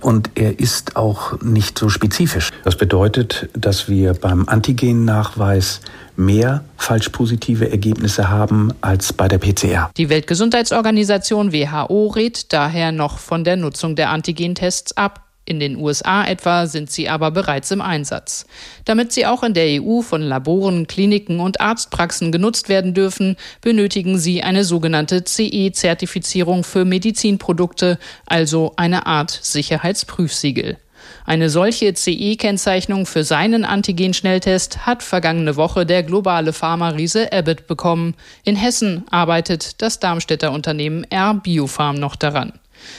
und 0.00 0.30
er 0.34 0.58
ist 0.58 0.96
auch 0.96 1.40
nicht 1.42 1.78
so 1.78 1.88
spezifisch. 1.88 2.50
Das 2.64 2.76
bedeutet, 2.76 3.48
dass 3.54 3.88
wir 3.88 4.14
beim 4.14 4.48
Antigennachweis 4.48 5.80
mehr 6.16 6.64
falsch 6.76 7.10
positive 7.10 7.70
Ergebnisse 7.70 8.30
haben 8.30 8.72
als 8.80 9.12
bei 9.12 9.28
der 9.28 9.38
PCR. 9.38 9.90
Die 9.96 10.08
Weltgesundheitsorganisation 10.08 11.52
WHO 11.52 12.08
rät 12.08 12.52
daher 12.52 12.92
noch 12.92 13.18
von 13.18 13.44
der 13.44 13.56
Nutzung 13.56 13.96
der 13.96 14.10
Antigentests 14.10 14.96
ab. 14.96 15.25
In 15.48 15.60
den 15.60 15.76
USA 15.76 16.24
etwa 16.24 16.66
sind 16.66 16.90
sie 16.90 17.08
aber 17.08 17.30
bereits 17.30 17.70
im 17.70 17.80
Einsatz. 17.80 18.46
Damit 18.84 19.12
sie 19.12 19.26
auch 19.26 19.44
in 19.44 19.54
der 19.54 19.80
EU 19.80 20.02
von 20.02 20.20
Laboren, 20.20 20.88
Kliniken 20.88 21.38
und 21.38 21.60
Arztpraxen 21.60 22.32
genutzt 22.32 22.68
werden 22.68 22.94
dürfen, 22.94 23.36
benötigen 23.60 24.18
sie 24.18 24.42
eine 24.42 24.64
sogenannte 24.64 25.22
CE-Zertifizierung 25.22 26.64
für 26.64 26.84
Medizinprodukte, 26.84 28.00
also 28.26 28.72
eine 28.76 29.06
Art 29.06 29.30
Sicherheitsprüfsiegel. 29.30 30.78
Eine 31.24 31.48
solche 31.48 31.94
CE-Kennzeichnung 31.94 33.06
für 33.06 33.22
seinen 33.22 33.64
Antigen-Schnelltest 33.64 34.84
hat 34.84 35.04
vergangene 35.04 35.54
Woche 35.54 35.86
der 35.86 36.02
globale 36.02 36.52
Pharma-Riese 36.52 37.32
Abbott 37.32 37.68
bekommen. 37.68 38.14
In 38.42 38.56
Hessen 38.56 39.04
arbeitet 39.10 39.80
das 39.80 40.00
Darmstädter 40.00 40.50
Unternehmen 40.50 41.04
R 41.04 41.34
Biopharm 41.34 41.96
noch 41.96 42.16
daran. 42.16 42.52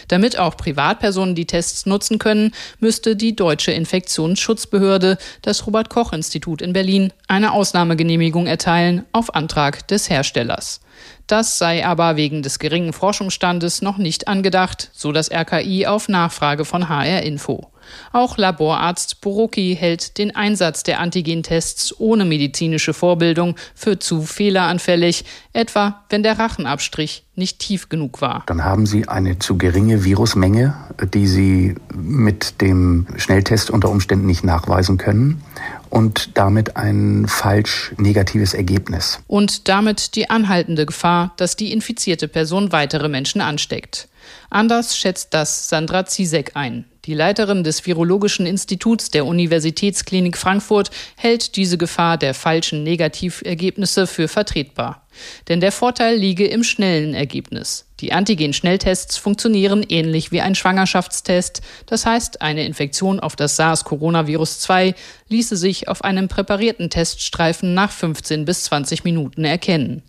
Damit 0.07 0.37
auch 0.37 0.57
Privatpersonen 0.57 1.35
die 1.35 1.45
Tests 1.45 1.85
nutzen 1.85 2.19
können, 2.19 2.53
müsste 2.79 3.15
die 3.15 3.35
deutsche 3.35 3.71
Infektionsschutzbehörde, 3.71 5.17
das 5.41 5.65
Robert 5.67 5.89
Koch 5.89 6.13
Institut 6.13 6.61
in 6.61 6.73
Berlin, 6.73 7.13
eine 7.27 7.51
Ausnahmegenehmigung 7.51 8.47
erteilen 8.47 9.05
auf 9.11 9.35
Antrag 9.35 9.87
des 9.87 10.09
Herstellers. 10.09 10.81
Das 11.27 11.57
sei 11.57 11.85
aber 11.85 12.15
wegen 12.15 12.41
des 12.41 12.59
geringen 12.59 12.93
Forschungsstandes 12.93 13.81
noch 13.81 13.97
nicht 13.97 14.27
angedacht, 14.27 14.89
so 14.93 15.11
das 15.11 15.29
RKI 15.31 15.85
auf 15.85 16.07
Nachfrage 16.07 16.63
von 16.63 16.89
HR 16.89 17.23
Info. 17.23 17.69
Auch 18.11 18.37
Laborarzt 18.37 19.21
Borucki 19.21 19.75
hält 19.79 20.17
den 20.17 20.35
Einsatz 20.35 20.83
der 20.83 20.99
Antigentests 20.99 21.99
ohne 21.99 22.25
medizinische 22.25 22.93
Vorbildung 22.93 23.55
für 23.75 23.99
zu 23.99 24.21
fehleranfällig, 24.21 25.25
etwa 25.53 26.03
wenn 26.09 26.23
der 26.23 26.39
Rachenabstrich 26.39 27.23
nicht 27.35 27.59
tief 27.59 27.89
genug 27.89 28.19
war. 28.21 28.43
Dann 28.47 28.63
haben 28.63 28.85
Sie 28.85 29.07
eine 29.07 29.37
zu 29.37 29.57
geringe 29.57 30.03
Virusmenge, 30.03 30.75
die 31.13 31.27
Sie 31.27 31.75
mit 31.95 32.61
dem 32.61 33.05
Schnelltest 33.17 33.69
unter 33.69 33.89
Umständen 33.89 34.25
nicht 34.25 34.43
nachweisen 34.43 34.97
können 34.97 35.43
und 35.89 36.37
damit 36.37 36.75
ein 36.75 37.27
falsch 37.27 37.93
negatives 37.97 38.53
Ergebnis. 38.53 39.19
Und 39.27 39.67
damit 39.67 40.15
die 40.15 40.29
anhaltende 40.29 40.85
Gefahr, 40.85 41.33
dass 41.37 41.55
die 41.55 41.71
infizierte 41.71 42.27
Person 42.27 42.71
weitere 42.71 43.07
Menschen 43.07 43.41
ansteckt. 43.41 44.07
Anders 44.49 44.97
schätzt 44.97 45.33
das 45.33 45.69
Sandra 45.69 46.05
Zizek 46.05 46.51
ein. 46.55 46.85
Die 47.07 47.13
Leiterin 47.13 47.63
des 47.63 47.85
Virologischen 47.85 48.45
Instituts 48.45 49.09
der 49.09 49.25
Universitätsklinik 49.25 50.37
Frankfurt 50.37 50.91
hält 51.15 51.55
diese 51.55 51.77
Gefahr 51.77 52.17
der 52.17 52.33
falschen 52.33 52.83
Negativergebnisse 52.83 54.07
für 54.07 54.27
vertretbar. 54.27 55.06
Denn 55.47 55.59
der 55.59 55.71
Vorteil 55.71 56.15
liege 56.15 56.47
im 56.47 56.63
schnellen 56.63 57.13
Ergebnis. 57.13 57.87
Die 57.99 58.13
Antigen-Schnelltests 58.13 59.17
funktionieren 59.17 59.83
ähnlich 59.87 60.31
wie 60.31 60.41
ein 60.41 60.53
Schwangerschaftstest. 60.53 61.61
Das 61.87 62.05
heißt, 62.05 62.43
eine 62.43 62.63
Infektion 62.63 63.19
auf 63.19 63.35
das 63.35 63.55
SARS-Coronavirus 63.55 64.59
2 64.59 64.93
ließe 65.29 65.57
sich 65.57 65.87
auf 65.87 66.03
einem 66.03 66.27
präparierten 66.27 66.91
Teststreifen 66.91 67.73
nach 67.73 67.91
15 67.91 68.45
bis 68.45 68.65
20 68.65 69.03
Minuten 69.03 69.45
erkennen. 69.45 70.03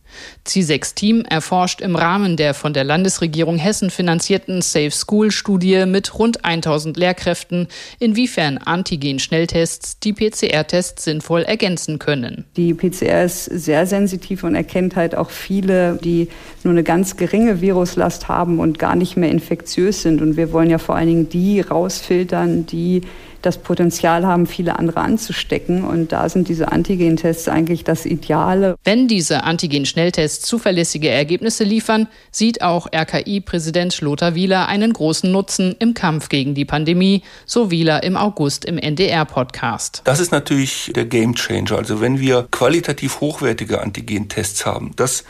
C6-Team 0.47 1.25
erforscht 1.29 1.81
im 1.81 1.97
Rahmen 1.97 2.37
der 2.37 2.55
von 2.55 2.73
der 2.73 2.85
Landesregierung 2.85 3.59
Hessen 3.59 3.91
finanzierten 3.91 4.62
Safe 4.62 4.91
School 4.91 5.31
Studie 5.31 5.85
mit 5.87 6.19
rund 6.19 6.45
1000 6.45 6.97
Lehrkräften, 6.97 7.69
inwiefern 7.99 8.59
Antigen-Schnelltests 8.59 9.99
die 10.00 10.12
PCR-Tests 10.12 11.05
sinnvoll 11.05 11.43
ergänzen 11.43 11.99
können. 11.99 12.45
Die 12.57 12.75
PCR 12.75 13.25
ist 13.25 13.45
sehr 13.45 13.87
sensitiv 13.87 14.45
und 14.45 14.55
erkennt 14.55 14.97
halt 14.99 15.17
auch 15.17 15.31
viele, 15.31 15.99
die 16.05 16.28
nur 16.62 16.73
eine 16.73 16.83
ganz 16.83 17.17
geringe 17.17 17.62
Viruslast 17.62 18.28
haben 18.28 18.59
und 18.61 18.78
gar 18.78 18.95
nicht 18.95 19.17
mehr 19.17 19.31
infektiös 19.31 20.02
sind. 20.02 20.21
Und 20.21 20.37
wir 20.37 20.52
wollen 20.52 20.69
ja 20.69 20.76
vor 20.76 20.97
allen 20.97 21.07
Dingen 21.07 21.28
die 21.31 21.61
rausfiltern, 21.62 22.67
die 22.67 23.00
das 23.42 23.59
Potenzial 23.59 24.26
haben, 24.26 24.47
viele 24.47 24.78
andere 24.78 25.00
anzustecken. 25.00 25.85
Und 25.85 26.12
da 26.12 26.28
sind 26.28 26.49
diese 26.49 26.73
Antigen-Tests 26.73 27.49
eigentlich 27.49 27.85
das 27.85 28.07
Ideale. 28.07 28.76
Wenn 28.85 29.09
diese 29.09 29.45
Antigen-Schnelltests 29.45 30.47
zuverlässige 30.47 31.09
Ergebnisse 31.09 31.64
liefern, 31.64 32.09
sieht 32.30 32.62
auch 32.62 32.88
RKI-Präsident 32.92 34.00
Lothar 34.00 34.35
Wieler 34.35 34.68
einen 34.68 34.92
großen 34.92 35.30
Nutzen 35.30 35.76
im 35.78 35.95
Kampf 35.95 36.28
gegen 36.28 36.54
die 36.54 36.64
Pandemie, 36.64 37.23
so 37.47 37.71
Wieler 37.71 38.02
im 38.02 38.16
August 38.16 38.64
im 38.64 38.78
NDR-Podcast. 38.78 40.02
Das 40.04 40.21
ist 40.21 40.33
natürlich 40.33 40.92
der 40.95 41.04
Gamechanger. 41.04 41.76
Also 41.76 42.00
wenn 42.00 42.21
wir 42.21 42.49
qualitativ 42.50 43.21
hochwertige 43.21 43.80
Antigen-Tests 43.80 44.66
haben, 44.66 44.92
das 44.97 45.25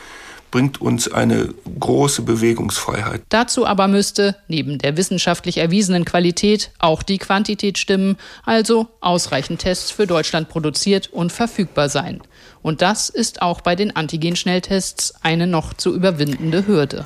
bringt 0.51 0.81
uns 0.81 1.11
eine 1.11 1.55
große 1.79 2.23
Bewegungsfreiheit. 2.23 3.23
Dazu 3.29 3.67
aber 3.67 3.89
müsste 3.89 4.37
neben 4.49 4.79
der 4.79 4.97
wissenschaftlich 4.97 5.59
erwiesenen 5.59 6.05
Qualität 6.05 6.71
auch 6.79 7.03
die 7.03 7.19
Quantität 7.19 7.79
stimmen, 7.79 8.17
also 8.45 8.89
ausreichend 9.01 9.61
Tests 9.61 9.91
für 9.91 10.07
Deutschland 10.07 10.49
produziert 10.49 11.09
und 11.13 11.33
verfügbar 11.33 11.89
sein. 11.89 12.21
Und 12.63 12.83
das 12.83 13.09
ist 13.09 13.43
auch 13.43 13.61
bei 13.61 13.77
den 13.77 13.95
Antigen-Schnelltests 13.95 15.15
eine 15.23 15.47
noch 15.47 15.75
zu 15.75 15.95
überwindende 15.95 16.67
Hürde. 16.67 17.05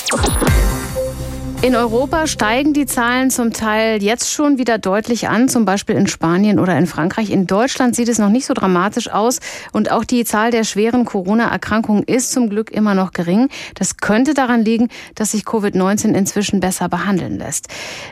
In 1.63 1.77
Europa 1.77 2.27
steigen 2.27 2.73
die 2.73 2.87
Zahlen 2.87 3.31
zum 3.31 3.53
Teil 3.53 4.03
jetzt 4.03 4.33
schon 4.33 4.59
wieder 4.59 4.79
deutlich 4.79 5.29
an, 5.29 5.49
zum 5.49 5.65
Beispiel 5.65 5.95
in 5.95 6.09
Spanien 6.09 6.59
oder 6.59 6.77
in 6.77 6.89
Frankreich. 6.89 7.31
In 7.31 7.47
Deutschland 7.47 7.95
sieht 7.95 8.09
es 8.09 8.19
noch 8.19 8.31
nicht 8.31 8.47
so 8.47 8.53
dramatisch 8.53 9.09
aus 9.09 9.39
und 9.73 9.89
auch 9.93 10.05
die 10.05 10.25
Zahl 10.25 10.51
der 10.51 10.65
schweren 10.65 11.05
Corona-Erkrankungen 11.05 12.03
ist 12.03 12.33
zum 12.33 12.51
Glück 12.51 12.73
immer 12.73 12.95
noch 12.95 13.13
gering. 13.13 13.49
Das 13.77 13.99
könnte 13.99 14.35
daran 14.35 14.65
liegen, 14.65 14.89
dass 15.15 15.31
sich 15.31 15.45
Covid-19 15.45 16.15
inzwischen 16.15 16.59
besser 16.59 16.89
behandeln 16.89 17.39
lässt. 17.39 17.69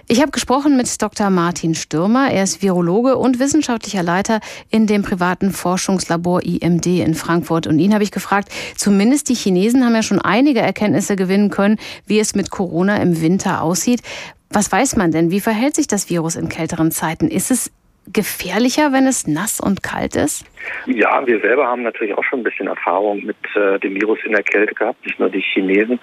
Ich 0.07 0.21
habe 0.21 0.31
gesprochen 0.31 0.77
mit 0.77 1.03
Dr. 1.03 1.29
Martin 1.31 1.75
Stürmer. 1.75 2.31
Er 2.31 2.45
ist 2.45 2.63
Virologe 2.63 3.19
und 3.19 3.41
wissenschaftlicher 3.41 4.05
Leiter 4.05 4.39
in 4.69 4.87
dem 4.87 5.03
privaten 5.03 5.51
Forschungslabor 5.51 6.45
IMD 6.45 6.87
in 6.87 7.17
Frankfurt. 7.17 7.67
Und 7.67 7.81
ihn 7.81 7.95
habe 7.95 8.05
ich 8.05 8.13
gefragt, 8.13 8.49
zumindest 8.77 9.29
die 9.29 9.35
Chinesen 9.35 9.85
haben 9.85 9.97
ja 9.97 10.05
schon 10.05 10.21
einige 10.21 10.61
Erkenntnisse 10.61 11.17
gewinnen 11.17 11.51
können, 11.51 11.79
wie 12.07 12.21
es 12.21 12.37
mit 12.37 12.51
Corona 12.51 12.99
im 12.99 13.21
Winter 13.21 13.40
Winter 13.41 13.63
aussieht. 13.63 14.03
Was 14.51 14.71
weiß 14.71 14.97
man 14.97 15.13
denn? 15.13 15.31
Wie 15.31 15.41
verhält 15.41 15.77
sich 15.77 15.87
das 15.87 16.11
Virus 16.11 16.37
in 16.37 16.49
kälteren 16.49 16.91
Zeiten? 16.91 17.29
Ist 17.29 17.51
es 17.51 17.71
gefährlicher, 18.13 18.93
wenn 18.93 19.07
es 19.07 19.27
nass 19.27 19.61
und 19.61 19.83
kalt 19.83 20.17
ist? 20.17 20.45
Ja, 20.87 21.27
wir 21.27 21.41
selber 21.41 21.67
haben 21.67 21.83
natürlich 21.83 22.15
auch 22.15 22.25
schon 22.25 22.41
ein 22.41 22.45
bisschen 22.45 22.67
Erfahrung 22.67 23.25
mit 23.25 23.37
äh, 23.55 23.79
dem 23.79 23.95
Virus 23.95 24.19
in 24.25 24.33
der 24.33 24.43
Kälte 24.43 24.75
gehabt, 24.75 25.05
nicht 25.05 25.19
nur 25.19 25.31
die 25.31 25.41
Chinesen. 25.41 25.99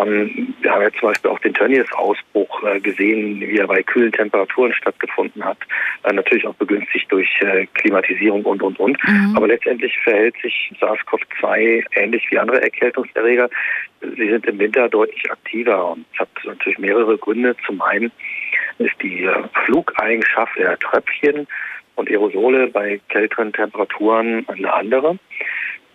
Ähm, 0.00 0.54
wir 0.60 0.70
haben 0.70 0.82
ja 0.82 0.90
zum 0.92 1.08
Beispiel 1.08 1.30
auch 1.30 1.38
den 1.40 1.54
Tönnies-Ausbruch 1.54 2.62
äh, 2.64 2.80
gesehen, 2.80 3.40
wie 3.40 3.58
er 3.58 3.66
bei 3.66 3.82
kühlen 3.82 4.12
Temperaturen 4.12 4.72
stattgefunden 4.72 5.44
hat. 5.44 5.58
Äh, 6.04 6.12
natürlich 6.12 6.46
auch 6.46 6.54
begünstigt 6.54 7.10
durch 7.10 7.28
äh, 7.40 7.66
Klimatisierung 7.74 8.44
und, 8.44 8.62
und, 8.62 8.78
und. 8.78 8.98
Mhm. 9.06 9.34
Aber 9.36 9.48
letztendlich 9.48 9.96
verhält 9.98 10.34
sich 10.42 10.72
SARS-CoV-2 10.80 11.84
ähnlich 11.92 12.24
wie 12.30 12.38
andere 12.38 12.62
Erkältungserreger. 12.62 13.50
Sie 14.00 14.28
sind 14.28 14.46
im 14.46 14.58
Winter 14.58 14.88
deutlich 14.88 15.30
aktiver 15.30 15.92
und 15.92 16.06
es 16.12 16.20
hat 16.20 16.28
natürlich 16.44 16.78
mehrere 16.78 17.18
Gründe. 17.18 17.56
Zum 17.66 17.82
einen 17.82 18.12
ist 18.78 18.94
die 19.02 19.24
äh, 19.24 19.42
Flugeigenschaft 19.64 20.56
der 20.58 20.78
Tröpfchen 20.78 21.46
und 21.96 22.08
Aerosole 22.10 22.68
bei 22.68 23.00
kälteren 23.08 23.52
Temperaturen 23.52 24.46
eine 24.48 24.72
andere. 24.72 25.18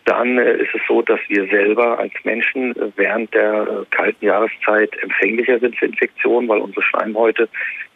Dann 0.06 0.38
äh, 0.38 0.58
ist 0.58 0.74
es 0.74 0.82
so, 0.88 1.02
dass 1.02 1.20
wir 1.28 1.48
selber 1.48 2.00
als 2.00 2.14
Menschen 2.24 2.76
äh, 2.76 2.92
während 2.96 3.34
der 3.34 3.86
kalten 3.92 4.26
Jahreszeit 4.26 4.92
empfänglicher 5.02 5.60
sind 5.60 5.78
für 5.78 5.86
Infektionen, 5.86 6.48
weil 6.50 6.60
unsere 6.60 6.84
Schleimhäute 6.84 7.48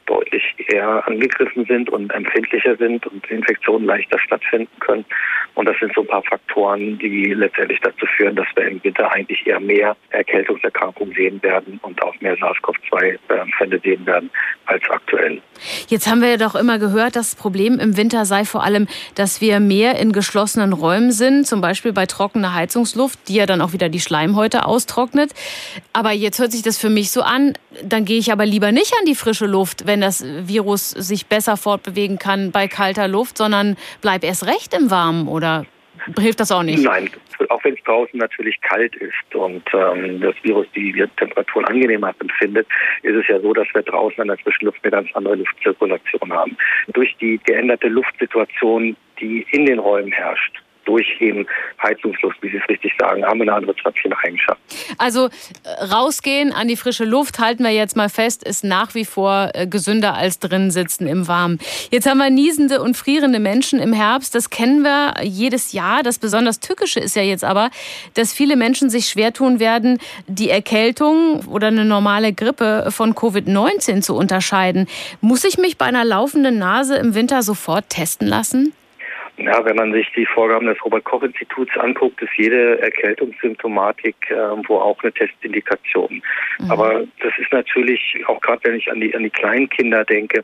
deutlich 0.08 0.44
eher 0.70 1.06
angegriffen 1.08 1.66
sind 1.66 1.90
und 1.90 2.12
empfindlicher 2.14 2.76
sind 2.78 3.06
und 3.08 3.26
Infektionen 3.30 3.86
leichter 3.86 4.20
stattfinden 4.20 4.80
können. 4.80 5.06
Und 5.56 5.68
das 5.68 5.78
sind 5.80 5.94
so 5.94 6.02
ein 6.02 6.08
paar 6.08 6.24
Faktoren, 6.24 6.98
die 7.00 7.34
letztendlich 7.34 7.80
dazu 7.82 8.06
führen, 8.18 8.36
dass 8.36 8.48
wir 8.56 8.68
im 8.68 8.84
Winter 8.84 9.12
eigentlich 9.12 9.46
eher 9.46 9.60
mehr 9.60 9.96
Erkältungserkrankungen 10.10 11.14
sehen 11.16 11.42
werden 11.44 11.80
und 11.84 12.02
auch 12.04 12.14
mehr 12.22 12.36
SARS-CoV-2-Fälle 12.38 13.80
sehen 13.80 14.06
werden 14.06 14.30
als 14.66 14.84
aktuell. 14.90 15.42
Jetzt 15.88 16.08
haben 16.08 16.22
wir 16.22 16.30
ja 16.30 16.38
doch 16.38 16.56
immer 16.56 16.80
gehört, 16.80 17.16
das 17.16 17.36
Problem 17.36 17.80
im 17.80 17.98
Winter 17.98 18.26
sei 18.26 18.46
vor 18.46 18.64
allem, 18.64 18.88
dass 19.16 19.42
wir 19.42 19.60
mehr 19.60 19.98
in 20.00 20.12
geschlossenen 20.12 20.74
Räumen 20.74 21.12
sind, 21.12 21.48
zum 21.48 21.62
Beispiel 21.62 21.94
bei 21.94 22.06
trockener 22.06 22.54
Heizungsluft, 22.54 23.28
die 23.28 23.36
ja 23.36 23.46
dann 23.46 23.62
auch 23.62 23.74
wieder 23.74 23.90
die 23.90 24.00
Schleimhäute 24.00 24.66
austrocknet. 24.66 25.34
Aber 25.94 26.12
jetzt 26.12 26.40
hört 26.40 26.52
sich 26.52 26.62
das 26.62 26.78
für 26.78 26.90
mich 26.90 27.12
so 27.12 27.22
an, 27.22 27.54
dann 27.84 28.06
gehe 28.06 28.20
ich 28.20 28.32
aber 28.32 28.46
lieber 28.46 28.72
nicht 28.72 28.94
an 29.00 29.06
die 29.06 29.16
frische 29.16 29.46
Luft, 29.46 29.88
wenn 29.88 30.02
das 30.02 30.24
Virus 30.26 30.92
sich 30.92 31.28
besser 31.28 31.58
fortbewegen 31.58 32.20
kann 32.20 32.52
bei 32.52 32.68
kalter 32.68 33.08
Luft, 33.08 33.38
sondern 33.38 33.78
bleib 34.02 34.24
erst 34.24 34.46
recht 34.46 34.74
im 34.74 34.92
Warmen 34.92 35.28
oder 35.28 35.66
hilft 36.18 36.40
das 36.40 36.52
auch 36.52 36.64
nicht? 36.64 36.84
Nein, 36.84 37.10
auch 37.50 37.64
wenn 37.64 37.74
es 37.74 37.84
draußen 37.84 38.18
natürlich 38.18 38.60
kalt 38.62 38.96
ist 38.96 39.36
und 39.36 39.64
ähm, 39.74 40.22
das 40.22 40.36
Virus 40.44 40.68
die 40.76 40.94
Temperaturen 41.18 41.66
angenehmer 41.66 42.14
empfindet, 42.20 42.68
ist 43.04 43.16
es 43.16 43.28
ja 43.28 43.40
so, 43.40 43.54
dass 43.54 43.68
wir 43.74 43.82
draußen 43.82 44.22
an 44.22 44.28
der 44.28 44.38
Zwischenluft 44.40 44.80
eine 44.84 44.92
ganz 44.92 45.10
andere 45.14 45.36
Luftzirkulation 45.36 46.32
haben. 46.32 46.58
Durch 46.94 47.16
die 47.20 47.40
geänderte 47.44 47.88
Luftsituation, 47.88 48.96
die 49.20 49.46
in 49.52 49.66
den 49.66 49.80
Räumen 49.80 50.12
herrscht, 50.12 50.62
durch 50.88 51.06
eben 51.20 51.46
Heizungsluft, 51.84 52.41
wie 52.41 52.50
Sie 52.50 52.58
es 52.58 52.70
richtig 52.70 52.94
sagen, 52.98 53.24
haben 53.25 53.39
wir 53.39 53.44
eine 53.44 53.53
andere 53.53 53.75
Tröpfcheneigenschaft. 53.75 54.60
Also 54.98 55.27
äh, 55.27 55.84
rausgehen 55.84 56.53
an 56.53 56.67
die 56.67 56.77
frische 56.77 57.06
Luft, 57.06 57.39
halten 57.39 57.63
wir 57.63 57.72
jetzt 57.72 57.96
mal 57.96 58.10
fest, 58.10 58.44
ist 58.44 58.63
nach 58.63 58.96
wie 58.96 59.06
vor 59.06 59.51
äh, 59.53 59.67
gesünder 59.67 60.15
als 60.15 60.39
drin 60.39 60.72
sitzen 60.72 61.08
im 61.08 61.27
Warmen. 61.27 61.60
Jetzt 61.91 62.08
haben 62.08 62.17
wir 62.17 62.29
niesende 62.29 62.82
und 62.82 62.96
frierende 62.96 63.39
Menschen 63.39 63.79
im 63.79 63.94
Herbst. 63.94 64.34
Das 64.34 64.50
kennen 64.50 64.84
wir 64.84 65.15
jedes 65.24 65.74
Jahr. 65.74 66.03
Das 66.03 66.20
besonders 66.20 66.60
Tückische 66.60 67.00
ist 67.00 67.15
ja 67.15 67.22
jetzt 67.22 67.44
aber, 67.44 67.70
dass 68.13 68.34
viele 68.34 68.56
Menschen 68.56 68.89
sich 68.89 69.08
schwer 69.08 69.34
tun 69.34 69.60
werden, 69.60 70.00
die 70.27 70.50
Erkältung 70.50 71.46
oder 71.48 71.67
eine 71.67 71.86
normale 71.86 72.34
Grippe 72.34 72.88
von 72.89 73.13
Covid-19 73.13 74.01
zu 74.01 74.15
unterscheiden. 74.15 74.88
Muss 75.22 75.44
ich 75.44 75.58
mich 75.58 75.77
bei 75.77 75.86
einer 75.86 76.06
laufenden 76.06 76.58
Nase 76.58 76.96
im 76.96 77.13
Winter 77.13 77.44
sofort 77.44 77.89
testen 77.89 78.27
lassen? 78.27 78.74
Ja, 79.38 79.63
wenn 79.63 79.75
man 79.75 79.94
sich 79.94 80.12
die 80.15 80.25
Vorgaben 80.25 80.65
des 80.65 80.84
Robert-Koch-Instituts 80.84 81.77
anguckt, 81.77 82.22
ist 82.22 82.34
jede 82.38 82.82
Erkältungssymptomatik 82.82 84.15
äh, 84.32 84.36
wo 84.67 84.77
auch 84.77 85.01
eine 85.03 85.13
Testindikation. 85.13 86.22
Mhm. 86.60 86.72
Aber 86.72 87.03
das 87.22 87.34
ist 87.38 87.51
natürlich, 87.51 88.24
auch 88.27 88.41
gerade 88.41 88.62
wenn 88.63 88.75
ich 88.75 88.91
an 88.91 89.00
die, 89.00 89.15
an 89.15 89.24
die 89.24 89.29
kleinen 89.29 89.70
Kinder 89.70 90.03
denke, 90.06 90.44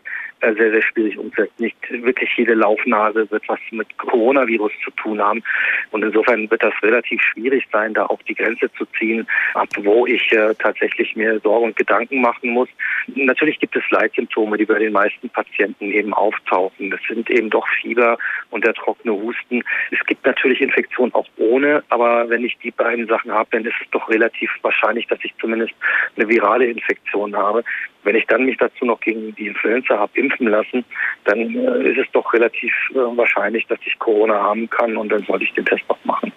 sehr, 0.52 0.72
sehr 0.72 0.82
schwierig 0.82 1.18
umzusetzen. 1.18 1.54
Nicht 1.58 1.78
wirklich 1.90 2.30
jede 2.38 2.54
Laufnase 2.54 3.30
wird 3.32 3.44
was 3.48 3.60
mit 3.72 3.98
Coronavirus 3.98 4.72
zu 4.84 4.92
tun 4.92 5.22
haben. 5.22 5.44
Und 5.92 6.04
insofern 6.04 6.50
wird 6.52 6.64
das 6.64 6.74
relativ 6.82 7.22
schwierig 7.22 7.66
sein, 7.72 7.94
da 7.94 8.06
auch 8.08 8.22
die 8.24 8.36
Grenze 8.36 8.72
zu 8.74 8.86
ziehen, 8.98 9.26
ab 9.54 9.70
wo 9.82 10.06
ich 10.06 10.32
äh, 10.32 10.54
tatsächlich 10.56 11.16
mir 11.16 11.40
Sorgen 11.40 11.68
und 11.68 11.76
Gedanken 11.76 12.22
machen 12.22 12.50
muss. 12.50 12.70
Natürlich 13.08 13.60
gibt 13.60 13.76
es 13.76 13.84
Leitsymptome, 13.90 14.58
die 14.58 14.66
bei 14.66 14.80
den 14.80 14.94
meisten 14.94 15.30
Patienten 15.30 15.92
eben 15.92 16.14
auftauchen. 16.14 16.90
Das 16.90 17.00
sind 17.08 17.30
eben 17.30 17.50
doch 17.50 17.68
Fieber 17.82 18.18
und 18.50 18.66
der 18.66 18.74
trockene 18.74 19.14
Husten. 19.14 19.64
Es 19.92 20.06
gibt 20.06 20.26
natürlich 20.26 20.62
Infektionen 20.62 21.14
auch 21.14 21.28
ohne, 21.38 21.84
aber 21.90 22.30
wenn 22.30 22.46
ich 22.46 22.58
die 22.60 22.72
beiden 22.72 23.08
Sachen 23.08 23.32
habe, 23.32 23.50
dann 23.52 23.66
ist 23.66 23.76
es 23.82 23.90
doch 23.92 24.10
relativ 24.10 24.52
wahrscheinlich, 24.62 25.08
dass 25.08 25.20
ich 25.24 25.34
zumindest 25.40 25.74
eine 26.16 26.28
virale 26.28 26.66
Infektion 26.66 27.36
habe. 27.36 27.64
Wenn 28.04 28.16
ich 28.16 28.26
dann 28.28 28.46
mich 28.46 28.58
dazu 28.58 28.86
noch 28.86 29.00
gegen 29.00 29.34
die 29.36 29.48
Influenza 29.48 29.98
habe 29.98 30.12
impfen 30.20 30.48
lassen, 30.48 30.84
dann 31.26 31.40
äh, 31.40 31.90
ist 31.90 31.98
es 31.98 32.08
doch 32.12 32.34
relativ 32.34 32.74
äh, 32.92 32.96
wahrscheinlich, 32.96 33.66
dass 33.68 33.80
ich 33.86 33.98
Corona 34.00 34.36
haben 34.36 34.70
kann 34.70 34.98
und 34.98 35.10
dann 35.10 35.24
sollte 35.24 35.46
ich 35.46 35.54
den 35.54 35.66
Test 35.66 35.84
noch 35.88 36.04
machen. 36.04 36.32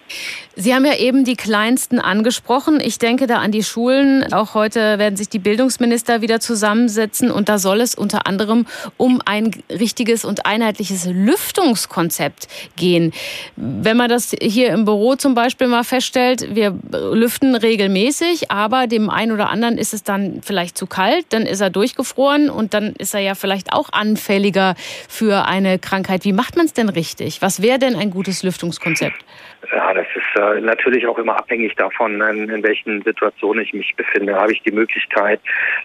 Sie 0.55 0.73
haben 0.73 0.85
ja 0.85 0.95
eben 0.97 1.23
die 1.23 1.35
Kleinsten 1.35 1.99
angesprochen. 1.99 2.79
Ich 2.79 2.97
denke 2.99 3.27
da 3.27 3.37
an 3.37 3.51
die 3.51 3.63
Schulen. 3.63 4.33
Auch 4.33 4.53
heute 4.53 4.97
werden 4.97 5.15
sich 5.15 5.29
die 5.29 5.39
Bildungsminister 5.39 6.21
wieder 6.21 6.39
zusammensetzen 6.39 7.29
und 7.29 7.49
da 7.49 7.57
soll 7.57 7.81
es 7.81 7.95
unter 7.95 8.25
anderem 8.27 8.65
um 8.97 9.21
ein 9.25 9.51
richtiges 9.69 10.25
und 10.25 10.45
einheitliches 10.45 11.07
Lüftungskonzept 11.11 12.47
gehen. 12.75 13.11
Wenn 13.55 13.97
man 13.97 14.09
das 14.09 14.35
hier 14.41 14.69
im 14.69 14.85
Büro 14.85 15.15
zum 15.15 15.35
Beispiel 15.35 15.67
mal 15.67 15.83
feststellt, 15.83 16.55
wir 16.55 16.77
lüften 16.91 17.55
regelmäßig, 17.55 18.49
aber 18.49 18.87
dem 18.87 19.09
einen 19.09 19.31
oder 19.31 19.49
anderen 19.49 19.77
ist 19.77 19.93
es 19.93 20.03
dann 20.03 20.41
vielleicht 20.43 20.77
zu 20.77 20.87
kalt, 20.87 21.25
dann 21.29 21.43
ist 21.43 21.56
er 21.61 21.69
durchgefroren 21.69 22.49
und 22.49 22.73
dann 22.73 22.93
ist 22.97 23.13
er 23.13 23.21
ja 23.21 23.35
vielleicht 23.35 23.73
auch 23.73 23.89
anfälliger 23.91 24.75
für 25.09 25.45
eine 25.45 25.79
Krankheit. 25.79 26.25
Wie 26.25 26.33
macht 26.33 26.55
man 26.55 26.65
es 26.65 26.73
denn 26.73 26.89
richtig? 26.89 27.41
Was 27.41 27.61
wäre 27.61 27.79
denn 27.79 27.95
ein 27.95 28.11
gutes 28.11 28.43
Lüftungskonzept? 28.43 29.23
Ja, 29.71 29.93
das 29.93 30.05
ist 30.15 30.41
äh, 30.41 30.61
natürlich 30.61 31.05
auch 31.07 31.17
immer 31.17 31.37
abhängig 31.37 31.75
davon, 31.75 32.21
in, 32.21 32.49
in 32.49 32.63
welchen 32.63 33.01
Situationen 33.01 33.63
ich 33.63 33.73
mich 33.73 33.93
befinde. 33.95 34.35
Habe 34.35 34.53
ich 34.53 34.61
die 34.61 34.71
Möglichkeit, 34.71 35.41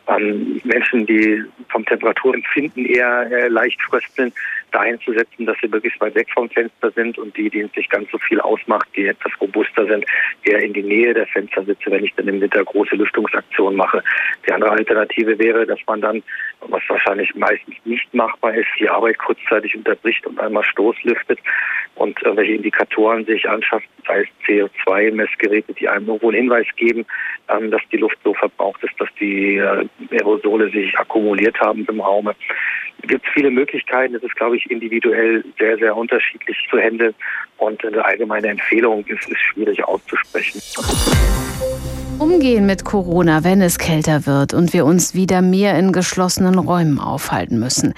ähm, 0.08 0.60
Menschen, 0.62 1.06
die 1.06 1.42
vom 1.68 1.84
Temperaturempfinden 1.86 2.84
eher 2.86 3.30
äh, 3.32 3.48
leicht 3.48 3.80
frösteln, 3.82 4.32
dahin 4.72 5.00
zu 5.00 5.12
setzen, 5.12 5.46
dass 5.46 5.56
sie 5.60 5.68
möglichst 5.68 6.00
weit 6.00 6.14
weg 6.14 6.28
vom 6.32 6.48
Fenster 6.50 6.90
sind 6.92 7.18
und 7.18 7.36
die, 7.36 7.50
die 7.50 7.60
es 7.60 7.76
nicht 7.76 7.90
ganz 7.90 8.10
so 8.10 8.18
viel 8.18 8.40
ausmacht, 8.40 8.88
die 8.96 9.06
etwas 9.06 9.32
robuster 9.40 9.86
sind, 9.86 10.04
eher 10.44 10.60
in 10.60 10.72
die 10.72 10.82
Nähe 10.82 11.14
der 11.14 11.26
Fenster 11.26 11.64
sitze, 11.64 11.90
wenn 11.90 12.04
ich 12.04 12.14
dann 12.14 12.28
im 12.28 12.40
Winter 12.40 12.64
große 12.64 12.96
Lüftungsaktionen 12.96 13.76
mache. 13.76 14.02
Die 14.46 14.52
andere 14.52 14.72
Alternative 14.72 15.38
wäre, 15.38 15.66
dass 15.66 15.78
man 15.86 16.00
dann, 16.00 16.22
was 16.60 16.82
wahrscheinlich 16.88 17.34
meistens 17.34 17.74
nicht 17.84 18.12
machbar 18.14 18.54
ist, 18.54 18.68
die 18.78 18.88
Arbeit 18.88 19.18
kurzzeitig 19.18 19.76
unterbricht 19.76 20.26
und 20.26 20.40
einmal 20.40 20.64
Stoßlüftet 20.64 21.38
und 21.94 22.20
irgendwelche 22.22 22.54
Indikatoren 22.54 23.24
sich 23.24 23.48
anschafft, 23.48 23.86
sei 24.06 24.22
es 24.22 24.48
CO2-Messgeräte, 24.48 25.74
die 25.74 25.88
einem 25.88 26.06
irgendwo 26.06 26.28
einen 26.28 26.42
Hinweis 26.42 26.66
geben, 26.76 27.04
ähm, 27.48 27.70
dass 27.70 27.82
die 27.90 27.98
Luft 27.98 28.18
so 28.24 28.34
verbraucht 28.34 28.82
ist, 28.82 28.94
dass 28.98 29.08
die 29.20 29.56
äh, 29.56 29.86
Aerosole 30.10 30.70
sich 30.70 30.98
akkumuliert 30.98 31.60
haben 31.60 31.86
im 31.88 32.00
Raume. 32.00 32.34
Es 33.02 33.08
gibt 33.08 33.26
viele 33.34 33.50
Möglichkeiten. 33.50 34.14
Es 34.14 34.22
ist, 34.22 34.36
glaube 34.36 34.56
ich, 34.56 34.70
individuell 34.70 35.44
sehr, 35.58 35.76
sehr 35.78 35.96
unterschiedlich 35.96 36.56
zu 36.70 36.78
handeln. 36.78 37.14
Und 37.58 37.84
eine 37.84 38.04
allgemeine 38.04 38.48
Empfehlung 38.48 39.04
ist, 39.06 39.28
ist 39.28 39.40
schwierig 39.52 39.84
auszusprechen. 39.84 40.60
Umgehen 42.18 42.66
mit 42.66 42.84
Corona, 42.84 43.42
wenn 43.42 43.60
es 43.60 43.78
kälter 43.78 44.26
wird 44.26 44.54
und 44.54 44.72
wir 44.72 44.84
uns 44.84 45.14
wieder 45.14 45.42
mehr 45.42 45.76
in 45.76 45.92
geschlossenen 45.92 46.56
Räumen 46.58 47.00
aufhalten 47.00 47.58
müssen. 47.58 47.94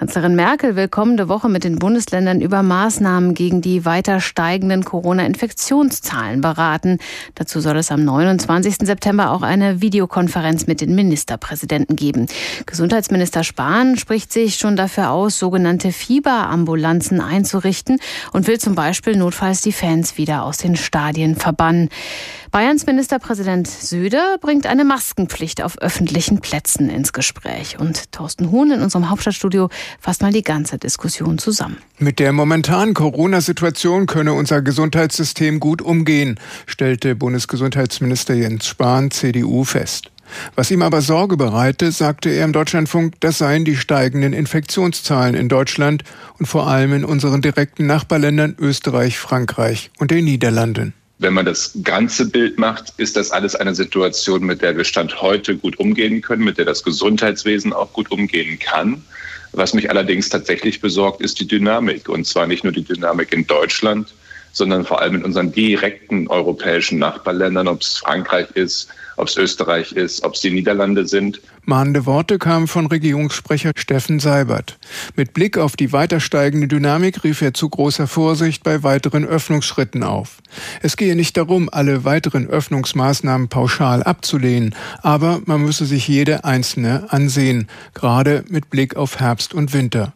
Kanzlerin 0.00 0.34
Merkel 0.34 0.76
will 0.76 0.88
kommende 0.88 1.28
Woche 1.28 1.50
mit 1.50 1.62
den 1.62 1.78
Bundesländern 1.78 2.40
über 2.40 2.62
Maßnahmen 2.62 3.34
gegen 3.34 3.60
die 3.60 3.84
weiter 3.84 4.20
steigenden 4.20 4.82
Corona-Infektionszahlen 4.82 6.40
beraten. 6.40 6.96
Dazu 7.34 7.60
soll 7.60 7.76
es 7.76 7.90
am 7.90 8.02
29. 8.06 8.76
September 8.84 9.30
auch 9.30 9.42
eine 9.42 9.82
Videokonferenz 9.82 10.66
mit 10.66 10.80
den 10.80 10.94
Ministerpräsidenten 10.94 11.96
geben. 11.96 12.28
Gesundheitsminister 12.64 13.44
Spahn 13.44 13.98
spricht 13.98 14.32
sich 14.32 14.54
schon 14.54 14.74
dafür 14.74 15.10
aus, 15.10 15.38
sogenannte 15.38 15.92
Fieberambulanzen 15.92 17.20
einzurichten 17.20 17.98
und 18.32 18.46
will 18.46 18.58
zum 18.58 18.74
Beispiel 18.74 19.16
notfalls 19.16 19.60
die 19.60 19.72
Fans 19.72 20.16
wieder 20.16 20.44
aus 20.44 20.56
den 20.56 20.76
Stadien 20.76 21.36
verbannen. 21.36 21.90
Bayerns 22.50 22.84
Ministerpräsident 22.84 23.68
Söder 23.68 24.36
bringt 24.40 24.66
eine 24.66 24.84
Maskenpflicht 24.84 25.62
auf 25.62 25.78
öffentlichen 25.78 26.40
Plätzen 26.40 26.90
ins 26.90 27.12
Gespräch. 27.12 27.78
Und 27.78 28.10
Thorsten 28.10 28.50
Huhn 28.50 28.72
in 28.72 28.80
unserem 28.80 29.08
Hauptstadtstudio 29.08 29.68
fasst 30.00 30.22
mal 30.22 30.32
die 30.32 30.42
ganze 30.42 30.78
Diskussion 30.78 31.38
zusammen. 31.38 31.78
Mit 31.98 32.18
der 32.18 32.32
momentanen 32.32 32.94
Corona-Situation 32.94 34.06
könne 34.06 34.32
unser 34.32 34.62
Gesundheitssystem 34.62 35.60
gut 35.60 35.82
umgehen, 35.82 36.38
stellte 36.66 37.14
Bundesgesundheitsminister 37.14 38.34
Jens 38.34 38.66
Spahn, 38.66 39.10
CDU, 39.10 39.64
fest. 39.64 40.10
Was 40.54 40.70
ihm 40.70 40.82
aber 40.82 41.00
Sorge 41.00 41.36
bereite, 41.36 41.92
sagte 41.92 42.30
er 42.30 42.44
im 42.44 42.52
Deutschlandfunk, 42.52 43.14
das 43.20 43.38
seien 43.38 43.64
die 43.64 43.76
steigenden 43.76 44.32
Infektionszahlen 44.32 45.34
in 45.34 45.48
Deutschland 45.48 46.04
und 46.38 46.46
vor 46.46 46.68
allem 46.68 46.92
in 46.92 47.04
unseren 47.04 47.42
direkten 47.42 47.86
Nachbarländern 47.86 48.56
Österreich, 48.58 49.18
Frankreich 49.18 49.90
und 49.98 50.10
den 50.10 50.24
Niederlanden. 50.24 50.94
Wenn 51.18 51.34
man 51.34 51.44
das 51.44 51.72
ganze 51.82 52.30
Bild 52.30 52.58
macht, 52.58 52.94
ist 52.96 53.14
das 53.14 53.30
alles 53.30 53.54
eine 53.54 53.74
Situation, 53.74 54.42
mit 54.44 54.62
der 54.62 54.74
wir 54.76 54.84
Stand 54.84 55.20
heute 55.20 55.54
gut 55.54 55.78
umgehen 55.78 56.22
können, 56.22 56.44
mit 56.44 56.56
der 56.56 56.64
das 56.64 56.82
Gesundheitswesen 56.82 57.74
auch 57.74 57.92
gut 57.92 58.10
umgehen 58.10 58.58
kann. 58.58 59.04
Was 59.52 59.74
mich 59.74 59.90
allerdings 59.90 60.28
tatsächlich 60.28 60.80
besorgt, 60.80 61.20
ist 61.20 61.40
die 61.40 61.46
Dynamik. 61.46 62.08
Und 62.08 62.26
zwar 62.26 62.46
nicht 62.46 62.64
nur 62.64 62.72
die 62.72 62.84
Dynamik 62.84 63.32
in 63.32 63.46
Deutschland, 63.46 64.08
sondern 64.52 64.84
vor 64.84 65.00
allem 65.00 65.16
in 65.16 65.24
unseren 65.24 65.52
direkten 65.52 66.28
europäischen 66.28 66.98
Nachbarländern, 66.98 67.68
ob 67.68 67.82
es 67.82 67.98
Frankreich 67.98 68.50
ist, 68.54 68.88
ob 69.20 69.28
es 69.28 69.36
Österreich 69.36 69.92
ist, 69.92 70.24
ob 70.24 70.34
es 70.34 70.40
die 70.40 70.50
Niederlande 70.50 71.06
sind. 71.06 71.40
Mahnende 71.64 72.06
Worte 72.06 72.38
kamen 72.38 72.66
von 72.66 72.86
Regierungssprecher 72.86 73.72
Steffen 73.76 74.18
Seibert. 74.18 74.78
Mit 75.14 75.34
Blick 75.34 75.58
auf 75.58 75.76
die 75.76 75.92
weiter 75.92 76.20
steigende 76.20 76.68
Dynamik 76.68 77.22
rief 77.22 77.42
er 77.42 77.54
zu 77.54 77.68
großer 77.68 78.06
Vorsicht 78.06 78.64
bei 78.64 78.82
weiteren 78.82 79.24
Öffnungsschritten 79.24 80.02
auf. 80.02 80.38
Es 80.82 80.96
gehe 80.96 81.14
nicht 81.14 81.36
darum, 81.36 81.68
alle 81.70 82.04
weiteren 82.04 82.48
Öffnungsmaßnahmen 82.48 83.48
pauschal 83.48 84.02
abzulehnen, 84.02 84.74
aber 85.02 85.42
man 85.44 85.62
müsse 85.62 85.84
sich 85.84 86.08
jede 86.08 86.44
einzelne 86.44 87.12
ansehen, 87.12 87.68
gerade 87.94 88.44
mit 88.48 88.70
Blick 88.70 88.96
auf 88.96 89.20
Herbst 89.20 89.54
und 89.54 89.72
Winter. 89.72 90.14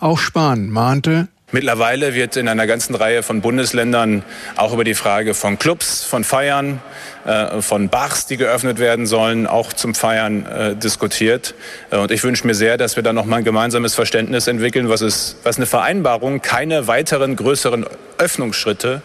Auch 0.00 0.18
Spahn 0.18 0.70
mahnte, 0.70 1.28
Mittlerweile 1.54 2.14
wird 2.14 2.36
in 2.36 2.48
einer 2.48 2.66
ganzen 2.66 2.94
Reihe 2.94 3.22
von 3.22 3.42
Bundesländern 3.42 4.24
auch 4.56 4.72
über 4.72 4.84
die 4.84 4.94
Frage 4.94 5.34
von 5.34 5.58
Clubs, 5.58 6.02
von 6.02 6.24
Feiern, 6.24 6.80
äh, 7.26 7.60
von 7.60 7.90
Bars, 7.90 8.26
die 8.26 8.38
geöffnet 8.38 8.78
werden 8.78 9.04
sollen, 9.04 9.46
auch 9.46 9.74
zum 9.74 9.94
Feiern 9.94 10.46
äh, 10.46 10.74
diskutiert. 10.74 11.54
Äh, 11.90 11.98
und 11.98 12.10
ich 12.10 12.24
wünsche 12.24 12.46
mir 12.46 12.54
sehr, 12.54 12.78
dass 12.78 12.96
wir 12.96 13.02
da 13.02 13.12
noch 13.12 13.26
mal 13.26 13.36
ein 13.36 13.44
gemeinsames 13.44 13.94
Verständnis 13.94 14.46
entwickeln, 14.46 14.88
was, 14.88 15.02
ist, 15.02 15.36
was 15.42 15.58
eine 15.58 15.66
Vereinbarung, 15.66 16.40
keine 16.40 16.86
weiteren 16.86 17.36
größeren 17.36 17.84
Öffnungsschritte, 18.16 19.02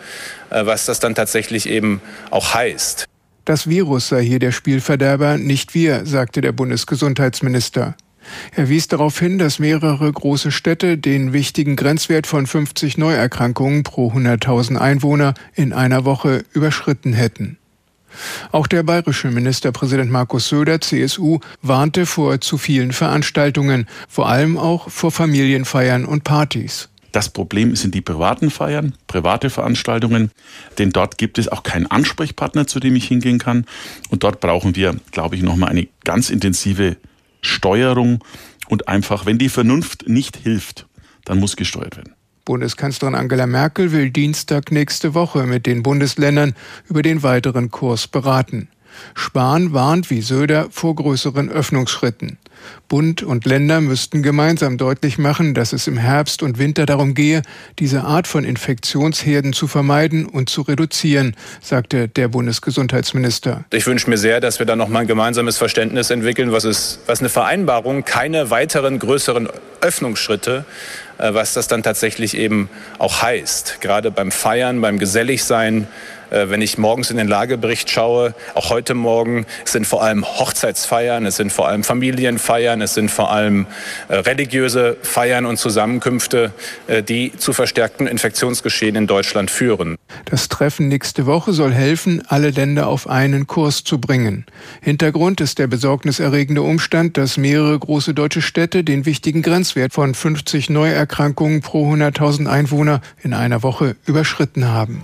was 0.50 0.86
das 0.86 1.00
dann 1.00 1.16
tatsächlich 1.16 1.68
eben 1.68 2.02
auch 2.30 2.54
heißt. 2.54 3.06
Das 3.44 3.68
Virus 3.68 4.10
sei 4.10 4.24
hier 4.24 4.40
der 4.40 4.52
Spielverderber, 4.52 5.38
nicht 5.38 5.74
wir, 5.74 6.06
sagte 6.06 6.40
der 6.40 6.54
Bundesgesundheitsminister. 6.54 7.96
Er 8.56 8.70
wies 8.70 8.88
darauf 8.88 9.20
hin, 9.20 9.38
dass 9.38 9.60
mehrere 9.60 10.12
große 10.12 10.52
Städte 10.52 10.98
den 10.98 11.34
wichtigen 11.34 11.76
Grenzwert 11.76 12.28
von 12.28 12.48
50 12.48 12.98
Neuerkrankungen 12.98 13.84
pro 13.84 14.12
100.000 14.12 14.78
Einwohner 14.78 15.34
in 15.56 15.74
einer 15.74 16.06
Woche 16.06 16.44
überschritten 16.54 17.14
hätten. 17.14 17.58
Auch 18.52 18.68
der 18.68 18.84
bayerische 18.84 19.30
Ministerpräsident 19.30 20.12
Markus 20.12 20.50
Söder, 20.50 20.82
CSU, 20.82 21.40
warnte 21.62 22.06
vor 22.06 22.42
zu 22.42 22.58
vielen 22.58 22.92
Veranstaltungen, 22.92 23.88
vor 24.08 24.28
allem 24.28 24.58
auch 24.58 24.90
vor 24.90 25.12
Familienfeiern 25.12 26.06
und 26.06 26.24
Partys. 26.24 26.90
Das 27.12 27.30
Problem 27.30 27.76
sind 27.76 27.96
die 27.96 28.02
privaten 28.02 28.52
Feiern, 28.52 28.94
private 29.08 29.50
Veranstaltungen, 29.50 30.32
denn 30.78 30.92
dort 30.92 31.18
gibt 31.18 31.40
es 31.40 31.48
auch 31.48 31.64
keinen 31.64 31.88
Ansprechpartner, 31.88 32.68
zu 32.68 32.80
dem 32.80 32.96
ich 32.96 33.08
hingehen 33.08 33.40
kann. 33.40 33.66
Und 34.10 34.24
dort 34.24 34.40
brauchen 34.40 34.76
wir, 34.76 34.96
glaube 35.12 35.36
ich, 35.36 35.42
nochmal 35.42 35.70
eine 35.70 35.88
ganz 36.04 36.30
intensive 36.30 36.98
Steuerung 37.48 38.24
und 38.68 38.88
einfach, 38.88 39.26
wenn 39.26 39.38
die 39.38 39.50
Vernunft 39.50 40.08
nicht 40.08 40.38
hilft, 40.38 40.88
dann 41.26 41.40
muss 41.40 41.56
gesteuert 41.56 41.98
werden. 41.98 42.14
Bundeskanzlerin 42.46 43.16
Angela 43.16 43.46
Merkel 43.46 43.92
will 43.92 44.10
Dienstag 44.10 44.72
nächste 44.72 45.14
Woche 45.14 45.46
mit 45.46 45.66
den 45.66 45.84
Bundesländern 45.84 46.54
über 46.88 47.02
den 47.02 47.22
weiteren 47.22 47.72
Kurs 47.72 48.08
beraten. 48.08 48.70
Spahn 49.14 49.74
warnt 49.74 50.10
wie 50.10 50.22
Söder 50.22 50.68
vor 50.72 50.96
größeren 50.96 51.50
Öffnungsschritten. 51.50 52.38
Bund 52.88 53.24
und 53.24 53.46
Länder 53.46 53.82
müssten 53.82 54.24
gemeinsam 54.24 54.78
deutlich 54.78 55.18
machen, 55.18 55.54
dass 55.54 55.74
es 55.74 55.88
im 55.88 55.98
Herbst 55.98 56.42
und 56.42 56.58
Winter 56.58 56.86
darum 56.86 57.14
gehe, 57.14 57.42
diese 57.80 58.04
Art 58.04 58.28
von 58.28 58.44
Infektionsherden 58.44 59.54
zu 59.54 59.68
vermeiden 59.68 60.26
und 60.26 60.50
zu 60.50 60.62
reduzieren, 60.62 61.36
sagte 61.62 62.08
der 62.08 62.30
Bundesgesundheitsminister. 62.30 63.66
Ich 63.72 63.86
wünsche 63.86 64.10
mir 64.10 64.18
sehr, 64.18 64.40
dass 64.40 64.60
wir 64.60 64.66
da 64.66 64.76
noch 64.76 64.88
mal 64.88 65.00
ein 65.00 65.08
gemeinsames 65.08 65.58
Verständnis 65.58 66.10
entwickeln, 66.10 66.52
was 66.52 66.64
ist, 66.64 67.00
was 67.08 67.20
eine 67.20 67.30
Vereinbarung, 67.30 68.06
keine 68.06 68.50
weiteren 68.50 69.00
größeren 69.00 69.50
Öffnungsschritte, 69.82 70.66
äh, 71.18 71.34
was 71.34 71.54
das 71.54 71.68
dann 71.68 71.84
tatsächlich 71.84 72.38
eben 72.38 72.70
auch 73.00 73.22
heißt. 73.22 73.80
Gerade 73.82 74.12
beim 74.12 74.32
Feiern, 74.32 74.82
beim 74.82 74.98
Geselligsein 74.98 75.88
wenn 76.30 76.62
ich 76.62 76.78
morgens 76.78 77.12
in 77.12 77.18
den 77.18 77.28
Lagebericht 77.28 77.90
schaue, 77.90 78.34
auch 78.54 78.70
heute 78.70 78.94
Morgen, 78.94 79.46
es 79.66 79.72
sind 79.72 79.88
vor 79.88 80.04
allem 80.04 80.26
Hochzeitsfeiern, 80.26 81.26
es 81.26 81.38
sind 81.38 81.52
vor 81.52 81.68
allem 81.68 81.84
Familienfeiern, 81.84 82.82
es 82.82 82.94
sind 82.94 83.10
vor 83.10 83.32
allem 83.32 83.66
äh, 84.08 84.16
religiöse 84.16 84.98
Feiern 85.02 85.46
und 85.46 85.58
Zusammenkünfte, 85.58 86.52
äh, 86.88 87.04
die 87.04 87.32
zu 87.38 87.54
verstärkten 87.54 88.08
Infektionsgeschehen 88.08 88.96
in 88.96 89.08
Deutschland 89.08 89.52
führen. 89.52 89.98
Das 90.26 90.50
Treffen 90.50 90.88
nächste 90.88 91.26
Woche 91.26 91.54
soll 91.54 91.74
helfen, 91.74 92.24
alle 92.28 92.50
Länder 92.50 92.88
auf 92.88 93.08
einen 93.08 93.48
Kurs 93.48 93.84
zu 93.84 94.00
bringen. 94.00 94.46
Hintergrund 94.82 95.42
ist 95.42 95.60
der 95.60 95.68
besorgniserregende 95.68 96.62
Umstand, 96.62 97.18
dass 97.18 97.38
mehrere 97.38 97.78
große 97.78 98.14
deutsche 98.14 98.42
Städte 98.42 98.84
den 98.84 99.06
wichtigen 99.06 99.42
Grenzwert 99.42 99.94
von 99.94 100.14
50 100.14 100.70
Neuerkrankungen 100.70 101.62
pro 101.62 101.92
100.000 101.92 102.48
Einwohner 102.48 103.02
in 103.24 103.34
einer 103.34 103.64
Woche 103.64 103.96
überschritten 104.06 104.66
haben. 104.68 105.04